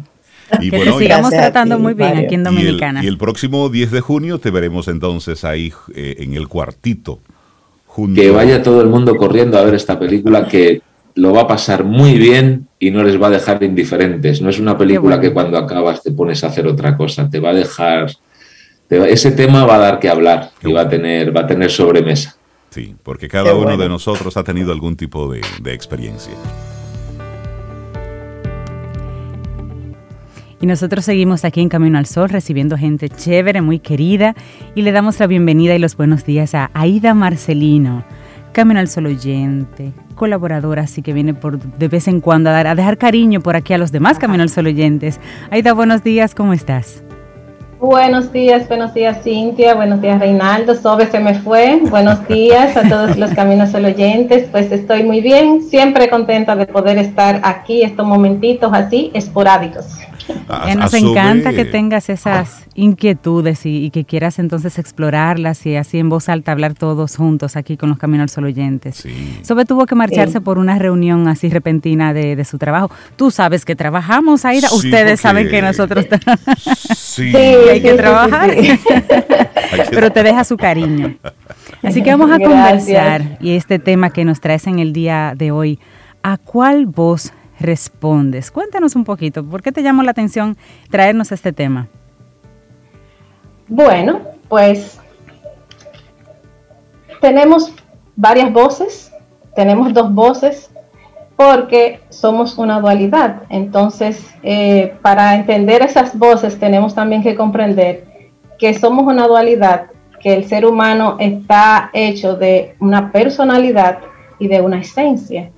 [0.62, 3.04] Y que bueno, sigamos tratando muy bien aquí en Dominicana.
[3.04, 7.20] Y el, próximo 10 de junio te veremos entonces ahí eh, en el cuartito.
[7.88, 8.22] Junto.
[8.22, 10.82] Que vaya todo el mundo corriendo a ver esta película que
[11.16, 14.41] lo va a pasar muy bien y no les va a dejar indiferentes.
[14.41, 17.52] No es una película que cuando acabas te pones a hacer otra cosa, te va
[17.52, 18.12] a dejar...
[18.89, 22.36] ese tema va a dar que hablar y va a tener, va a tener sobremesa.
[22.70, 26.34] Sí, porque cada uno de nosotros ha tenido algún tipo de, de experiencia.
[30.62, 34.36] Y nosotros seguimos aquí en Camino al Sol recibiendo gente chévere, muy querida.
[34.74, 38.03] Y le damos la bienvenida y los buenos días a Aida Marcelino,
[38.53, 42.68] Camino al Sol oyente, colaboradora, así que viene por de vez en cuando a, dar,
[42.68, 45.20] a dejar cariño por aquí a los demás Camino al Sol oyentes.
[45.51, 47.05] Aida, buenos días, ¿cómo estás?
[47.88, 52.89] Buenos días, buenos días Cintia, buenos días Reinaldo, Sobe se me fue, buenos días a
[52.89, 57.83] todos los caminos Sol oyentes, pues estoy muy bien, siempre contenta de poder estar aquí
[57.83, 59.86] estos momentitos así esporádicos.
[60.77, 66.29] Nos encanta que tengas esas inquietudes y, que quieras entonces explorarlas y así en voz
[66.29, 68.97] alta hablar todos juntos aquí con los Caminos Sol oyentes.
[68.97, 69.39] Sí.
[69.43, 72.91] Sobe tuvo que marcharse por una reunión así repentina de, su trabajo.
[73.15, 74.69] Tú sabes que trabajamos, Aida.
[74.73, 76.05] Ustedes saben que nosotros
[76.95, 77.31] sí.
[77.76, 78.51] hay que trabajar.
[79.89, 81.15] Pero te deja su cariño.
[81.84, 85.51] Así que vamos a conversar y este tema que nos traes en el día de
[85.51, 85.80] hoy,
[86.23, 88.51] ¿a cuál voz respondes.
[88.51, 90.57] Cuéntanos un poquito, ¿por qué te llamó la atención
[90.89, 91.88] traernos este tema?
[93.67, 94.99] Bueno, pues
[97.21, 97.73] tenemos
[98.15, 99.11] varias voces,
[99.55, 100.69] tenemos dos voces
[101.36, 103.43] porque somos una dualidad.
[103.49, 108.05] Entonces, eh, para entender esas voces tenemos también que comprender
[108.57, 109.88] que somos una dualidad,
[110.21, 113.99] que el ser humano está hecho de una personalidad
[114.39, 115.51] y de una esencia,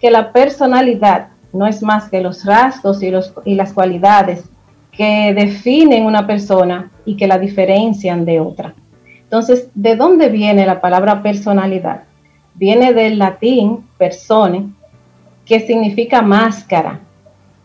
[0.00, 4.44] que la personalidad no es más que los rasgos y, los, y las cualidades
[4.92, 8.74] que definen una persona y que la diferencian de otra.
[9.22, 12.04] Entonces, ¿de dónde viene la palabra personalidad?
[12.54, 14.68] Viene del latín persone,
[15.44, 17.00] que significa máscara,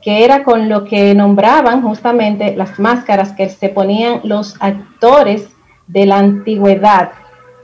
[0.02, 5.50] que era con lo que nombraban justamente las máscaras que se ponían los actores
[5.88, 7.12] de la antigüedad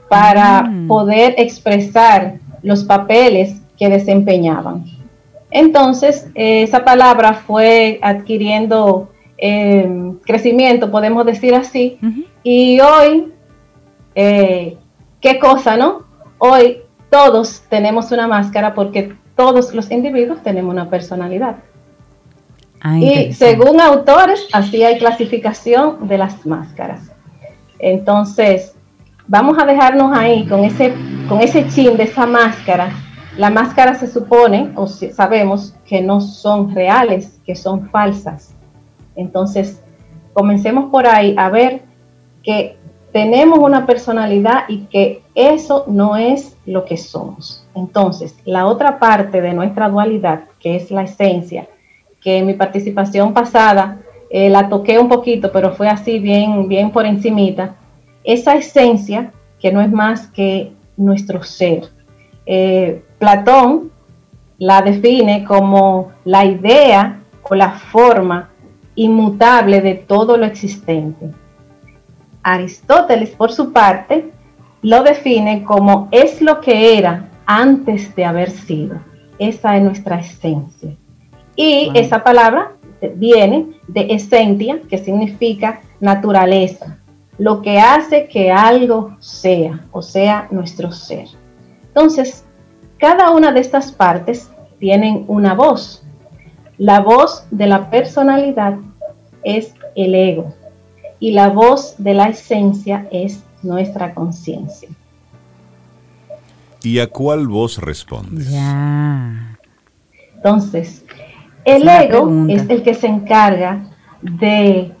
[0.08, 0.86] para mm.
[0.86, 4.84] poder expresar los papeles que desempeñaban.
[5.50, 11.98] Entonces, eh, esa palabra fue adquiriendo eh, crecimiento, podemos decir así,
[12.42, 13.32] y hoy,
[14.14, 14.76] eh,
[15.20, 16.04] ¿qué cosa, no?
[16.38, 16.78] Hoy
[17.10, 21.56] todos tenemos una máscara porque todos los individuos tenemos una personalidad.
[22.80, 27.10] Ah, y según autores, así hay clasificación de las máscaras.
[27.78, 28.74] Entonces,
[29.26, 30.94] vamos a dejarnos ahí con ese,
[31.28, 32.90] con ese chin de esa máscara.
[33.36, 38.54] La máscara se supone, o sabemos, que no son reales, que son falsas.
[39.14, 39.82] Entonces,
[40.32, 41.82] comencemos por ahí a ver
[42.42, 42.78] que
[43.12, 47.65] tenemos una personalidad y que eso no es lo que somos.
[47.76, 51.68] Entonces, la otra parte de nuestra dualidad, que es la esencia,
[52.22, 53.98] que en mi participación pasada
[54.30, 57.76] eh, la toqué un poquito, pero fue así bien, bien por encimita,
[58.24, 61.90] esa esencia que no es más que nuestro ser.
[62.46, 63.92] Eh, Platón
[64.58, 68.48] la define como la idea o la forma
[68.94, 71.30] inmutable de todo lo existente.
[72.42, 74.32] Aristóteles, por su parte,
[74.80, 79.00] lo define como es lo que era antes de haber sido.
[79.38, 80.96] Esa es nuestra esencia.
[81.54, 82.72] Y esa palabra
[83.14, 86.98] viene de esencia, que significa naturaleza,
[87.38, 91.28] lo que hace que algo sea, o sea, nuestro ser.
[91.88, 92.44] Entonces,
[92.98, 96.02] cada una de estas partes tienen una voz.
[96.78, 98.76] La voz de la personalidad
[99.42, 100.54] es el ego
[101.20, 104.88] y la voz de la esencia es nuestra conciencia.
[106.86, 108.48] ¿Y a cuál voz respondes?
[110.36, 111.04] Entonces,
[111.64, 113.86] el ego es el que se encarga
[114.22, 114.92] de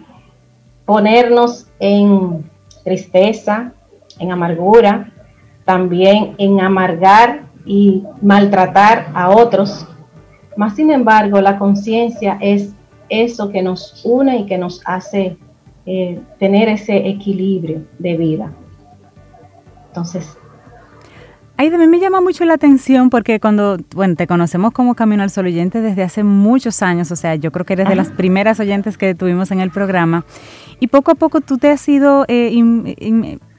[0.84, 2.50] ponernos en
[2.82, 3.72] tristeza,
[4.18, 5.12] en amargura,
[5.64, 9.86] también en amargar y maltratar a otros.
[10.56, 12.74] Más sin embargo, la conciencia es
[13.08, 15.38] eso que nos une y que nos hace
[15.86, 18.52] eh, tener ese equilibrio de vida.
[19.86, 20.36] Entonces,
[21.58, 25.30] Ahí también me llama mucho la atención porque cuando, bueno, te conocemos como Camino al
[25.30, 28.60] Sol oyente desde hace muchos años, o sea, yo creo que eres de las primeras
[28.60, 30.26] oyentes que tuvimos en el programa,
[30.80, 32.52] y poco a poco tú te has ido eh,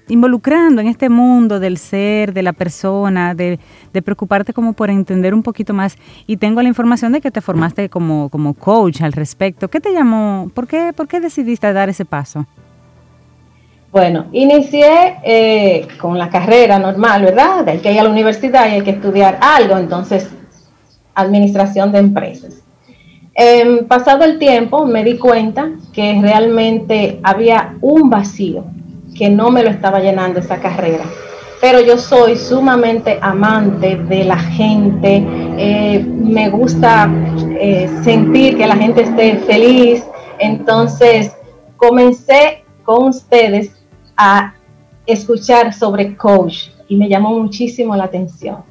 [0.07, 3.59] involucrando en este mundo del ser, de la persona, de,
[4.03, 7.89] preocuparte como por entender un poquito más, y tengo la información de que te formaste
[7.89, 9.69] como, como coach al respecto.
[9.69, 10.51] ¿Qué te llamó?
[10.53, 12.45] ¿Por qué, por qué decidiste dar ese paso?
[13.97, 17.67] Bueno, inicié eh, con la carrera normal, ¿verdad?
[17.67, 20.29] Hay que ir a la universidad y hay que estudiar algo, entonces,
[21.15, 22.61] administración de empresas.
[23.33, 28.65] Em, pasado el tiempo me di cuenta que realmente había un vacío
[29.17, 31.05] que no me lo estaba llenando esa carrera.
[31.59, 35.25] Pero yo soy sumamente amante de la gente,
[35.57, 37.09] eh, me gusta
[37.59, 40.05] eh, sentir que la gente esté feliz,
[40.37, 41.35] entonces
[41.77, 43.76] comencé con ustedes
[44.17, 44.53] a
[45.05, 48.63] escuchar sobre coach y me llamó muchísimo la atención.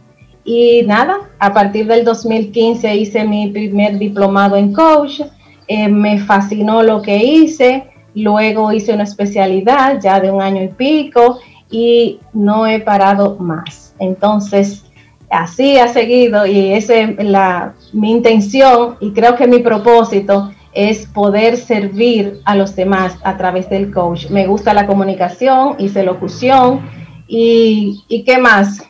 [0.44, 5.20] Y nada, a partir del 2015 hice mi primer diplomado en coach,
[5.66, 7.84] eh, me fascinó lo que hice,
[8.14, 11.40] luego hice una especialidad ya de un año y pico
[11.70, 13.94] y no he parado más.
[13.98, 14.84] Entonces,
[15.30, 21.06] así ha seguido y esa es la, mi intención y creo que mi propósito es
[21.06, 24.28] poder servir a los demás a través del coach.
[24.28, 26.82] Me gusta la comunicación, hice locución
[27.26, 28.82] y, y qué más.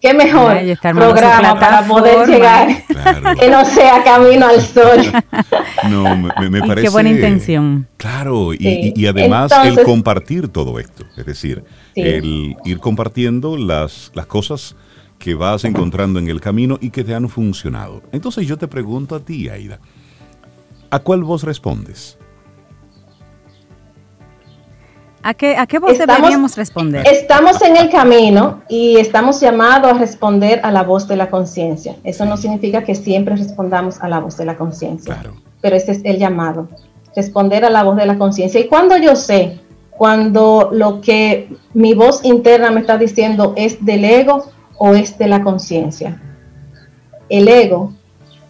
[0.00, 2.68] Qué mejor programa para poder llegar
[3.38, 5.00] que no sea camino al sol.
[5.88, 6.82] No, me, parece.
[6.82, 7.88] qué buena intención.
[7.96, 11.64] Claro, y, además el compartir todo esto, es decir,
[11.96, 14.76] el ir compartiendo las, las cosas
[15.18, 18.02] que vas encontrando en el camino y que te han funcionado.
[18.12, 19.80] Entonces yo te pregunto a ti, Aida,
[20.92, 22.18] ¿A cuál voz respondes?
[25.22, 27.06] ¿A qué, a qué voz deberíamos responder?
[27.10, 31.96] Estamos en el camino y estamos llamados a responder a la voz de la conciencia.
[32.04, 35.34] Eso no significa que siempre respondamos a la voz de la conciencia, claro.
[35.62, 36.68] pero ese es el llamado,
[37.16, 38.60] responder a la voz de la conciencia.
[38.60, 39.60] Y cuando yo sé,
[39.92, 44.44] cuando lo que mi voz interna me está diciendo es del ego
[44.76, 46.20] o es de la conciencia.
[47.30, 47.94] El ego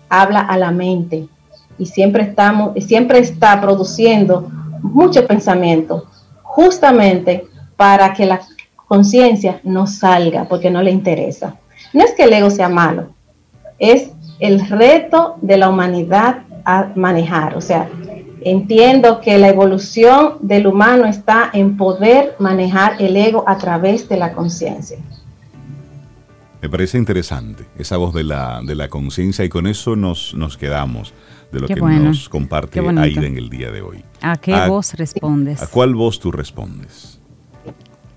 [0.08, 1.28] habla a la mente,
[1.82, 4.48] y siempre estamos, siempre está produciendo
[4.82, 6.06] mucho pensamiento,
[6.44, 7.44] justamente
[7.76, 8.40] para que la
[8.86, 11.56] conciencia no salga, porque no le interesa.
[11.92, 13.08] No es que el ego sea malo,
[13.80, 17.56] es el reto de la humanidad a manejar.
[17.56, 17.88] O sea,
[18.42, 24.18] entiendo que la evolución del humano está en poder manejar el ego a través de
[24.18, 24.98] la conciencia.
[26.60, 30.56] Me parece interesante esa voz de la, de la conciencia y con eso nos, nos
[30.56, 31.12] quedamos
[31.52, 34.02] de lo que nos comparte Aida en el día de hoy.
[34.22, 35.62] ¿A qué voz respondes?
[35.62, 37.20] ¿A cuál voz tú respondes?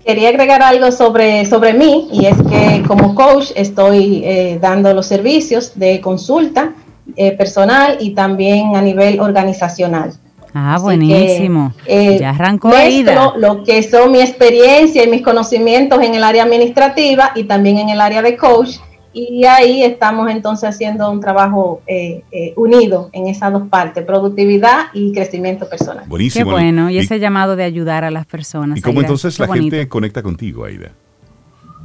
[0.04, 5.06] Quería agregar algo sobre, sobre mí y es que como coach estoy eh, dando los
[5.06, 6.74] servicios de consulta
[7.16, 10.12] eh, personal y también a nivel organizacional.
[10.54, 11.74] Ah, buenísimo.
[11.84, 13.34] Eh, ya arrancó Aida.
[13.36, 17.90] lo que son mi experiencia y mis conocimientos en el área administrativa y también en
[17.90, 18.76] el área de coach
[19.18, 24.88] y ahí estamos entonces haciendo un trabajo eh, eh, unido en esas dos partes, productividad
[24.92, 26.04] y crecimiento personal.
[26.06, 26.44] Buenísimo.
[26.44, 28.78] Qué bueno, y, ese llamado de ayudar a las personas.
[28.78, 30.92] ¿Y cómo entonces la gente conecta contigo, Aida?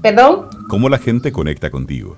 [0.01, 0.47] ¿Perdón?
[0.67, 2.17] ¿Cómo la gente conecta contigo?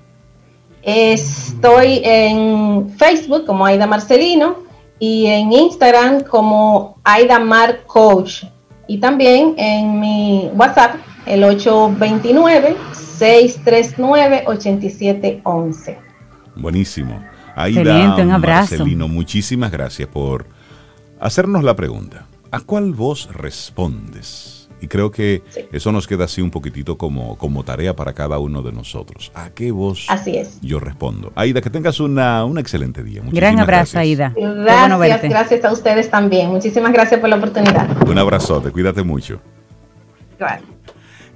[0.82, 4.64] Estoy en Facebook como Aida Marcelino
[4.98, 8.46] y en Instagram como Aida Mar Coach
[8.88, 10.96] y también en mi WhatsApp
[11.26, 12.76] el 829
[13.20, 15.96] 639-8711.
[16.56, 17.22] Buenísimo.
[17.56, 18.76] Aida un abrazo.
[18.76, 20.46] Marcelino, muchísimas gracias por
[21.20, 22.26] hacernos la pregunta.
[22.50, 24.68] ¿A cuál voz respondes?
[24.80, 25.42] Y creo que
[25.72, 29.32] eso nos queda así un poquitito como, como tarea para cada uno de nosotros.
[29.34, 30.60] ¿A qué voz así es.
[30.60, 31.32] yo respondo?
[31.36, 33.22] Aida, que tengas una, un excelente día.
[33.32, 34.34] Gran abrazo, Aida.
[34.36, 36.50] Gracias, gracias a ustedes también.
[36.50, 37.88] Muchísimas gracias por la oportunidad.
[38.06, 39.40] Un abrazote, cuídate mucho.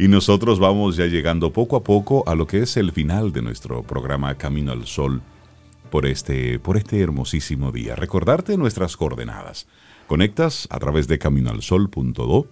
[0.00, 3.42] Y nosotros vamos ya llegando poco a poco a lo que es el final de
[3.42, 5.22] nuestro programa Camino al Sol
[5.90, 7.96] por este, por este hermosísimo día.
[7.96, 9.66] Recordarte nuestras coordenadas.
[10.06, 12.46] Conectas a través de caminoalsol.do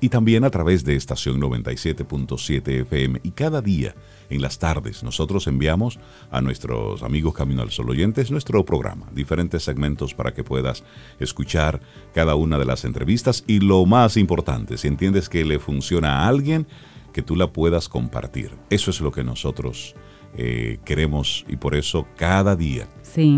[0.00, 3.20] y también a través de estación 97.7 FM.
[3.22, 3.94] Y cada día,
[4.30, 5.98] en las tardes, nosotros enviamos
[6.30, 10.84] a nuestros amigos Camino al Sol oyentes nuestro programa, diferentes segmentos para que puedas
[11.20, 11.80] escuchar
[12.14, 13.44] cada una de las entrevistas.
[13.46, 16.66] Y lo más importante, si entiendes que le funciona a alguien,
[17.12, 18.50] que tú la puedas compartir.
[18.68, 19.94] Eso es lo que nosotros
[20.36, 22.88] eh, queremos y por eso cada día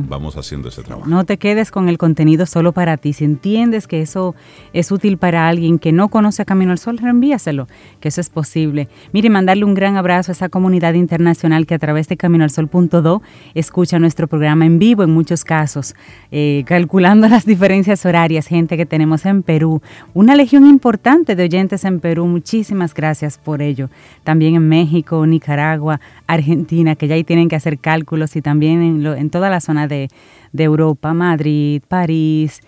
[0.09, 1.09] Vamos haciendo ese trabajo.
[1.09, 3.12] No te quedes con el contenido solo para ti.
[3.12, 4.34] Si entiendes que eso
[4.72, 7.68] es útil para alguien que no conoce a Camino al Sol, reenvíaselo,
[8.00, 8.88] que eso es posible.
[9.12, 13.22] Mire, mandarle un gran abrazo a esa comunidad internacional que a través de caminoalsol.do
[13.55, 15.94] escucha nuestro programa en vivo en muchos casos,
[16.30, 19.80] eh, calculando las diferencias horarias, gente que tenemos en Perú.
[20.14, 22.26] Una legión importante de oyentes en Perú.
[22.26, 23.90] Muchísimas gracias por ello.
[24.24, 29.06] También en México, Nicaragua, Argentina, que ya ahí tienen que hacer cálculos y también en,
[29.06, 30.09] en todas las zona de,
[30.53, 32.61] de Europa, Madrid, París,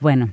[0.00, 0.28] bueno,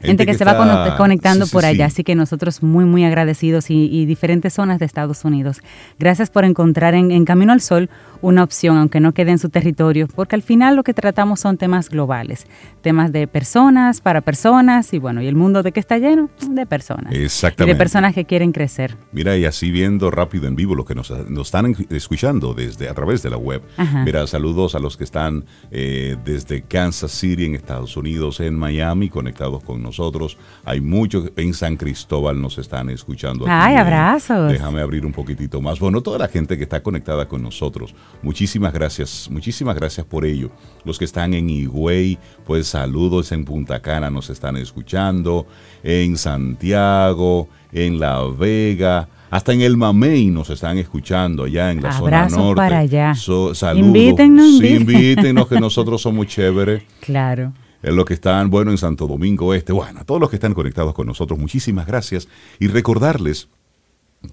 [0.00, 1.86] gente, que, se va conectando por allá.
[1.86, 5.60] Así que nosotros muy, muy agradecidos y, diferentes zonas de Estados Unidos.
[5.98, 7.90] Gracias por encontrar en, Camino al Sol
[8.22, 11.56] una opción, aunque no quede en su territorio, porque al final lo que tratamos son
[11.56, 12.46] temas globales,
[12.82, 16.66] temas de personas, para personas, y bueno, y el mundo de qué está lleno de
[16.66, 17.14] personas.
[17.14, 17.70] Exactamente.
[17.70, 18.96] Y de personas que quieren crecer.
[19.12, 23.22] Mira, y así viendo rápido en vivo lo que nos, están escuchando desde a través
[23.22, 23.62] de la web.
[24.04, 29.08] Mira, saludos a los que están eh, desde Kansas City en Estados Unidos, en Miami,
[29.08, 30.38] conectados con nosotros nosotros.
[30.64, 33.44] Hay muchos en San Cristóbal nos están escuchando.
[33.48, 34.52] Ay, abrazos.
[34.52, 35.80] Déjame abrir un poquitito más.
[35.80, 40.50] Bueno, toda la gente que está conectada con nosotros, muchísimas gracias, muchísimas gracias por ello.
[40.84, 45.46] Los que están en Higüey, pues saludos en Punta Cana nos están escuchando,
[45.82, 51.92] en Santiago, en La Vega hasta en el Mamey nos están escuchando allá en la
[51.92, 52.56] zona norte.
[52.56, 53.14] para allá.
[53.14, 53.76] saludos.
[53.76, 56.82] Invítenos, sí, invítenos que nosotros somos chéveres.
[57.00, 60.54] Claro los que están, bueno, en Santo Domingo Este, bueno, a todos los que están
[60.54, 62.28] conectados con nosotros, muchísimas gracias
[62.58, 63.48] y recordarles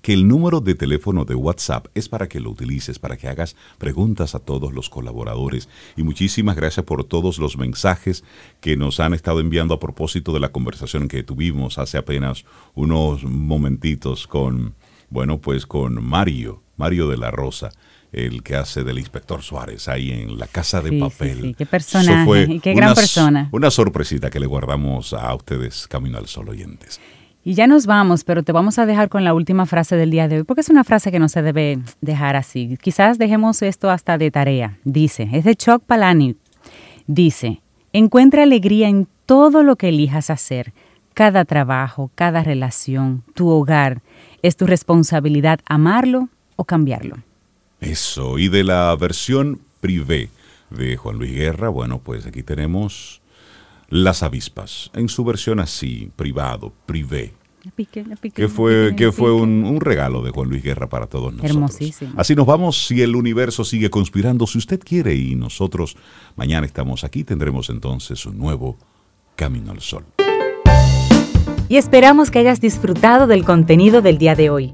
[0.01, 3.55] que el número de teléfono de WhatsApp es para que lo utilices, para que hagas
[3.77, 5.69] preguntas a todos los colaboradores.
[5.95, 8.23] Y muchísimas gracias por todos los mensajes
[8.59, 12.43] que nos han estado enviando a propósito de la conversación que tuvimos hace apenas
[12.75, 14.75] unos momentitos con,
[15.09, 17.71] bueno, pues con Mario, Mario de la Rosa
[18.11, 21.41] el que hace del inspector Suárez ahí en la casa de papel.
[21.41, 23.49] Sí, qué personaje y qué gran persona.
[23.51, 26.99] Una sorpresita que le guardamos a ustedes Camino al Sol oyentes.
[27.43, 30.27] Y ya nos vamos, pero te vamos a dejar con la última frase del día
[30.27, 32.77] de hoy, porque es una frase que no se debe dejar así.
[32.81, 34.77] Quizás dejemos esto hasta de tarea.
[34.83, 36.37] Dice, es de Chuck Palahniuk.
[37.05, 37.61] Dice,
[37.93, 40.73] encuentra alegría en todo lo que elijas hacer,
[41.13, 44.01] cada trabajo, cada relación, tu hogar.
[44.41, 46.27] Es tu responsabilidad amarlo
[46.57, 47.15] o cambiarlo.
[47.79, 50.29] Eso, y de la versión privé
[50.69, 53.21] de Juan Luis Guerra, bueno, pues aquí tenemos
[53.89, 57.33] Las avispas, en su versión así, privado, privé.
[58.33, 61.51] que fue, que fue un, regalo de Juan Luis Guerra para todos nosotros.
[61.51, 62.13] Hermosísimo.
[62.17, 65.95] Así nos vamos si el universo sigue conspirando, si usted quiere, y nosotros
[66.35, 68.77] mañana estamos aquí, tendremos entonces un nuevo
[69.37, 70.03] Camino al Sol.
[71.69, 74.73] Y esperamos que hayas disfrutado del contenido del día de hoy.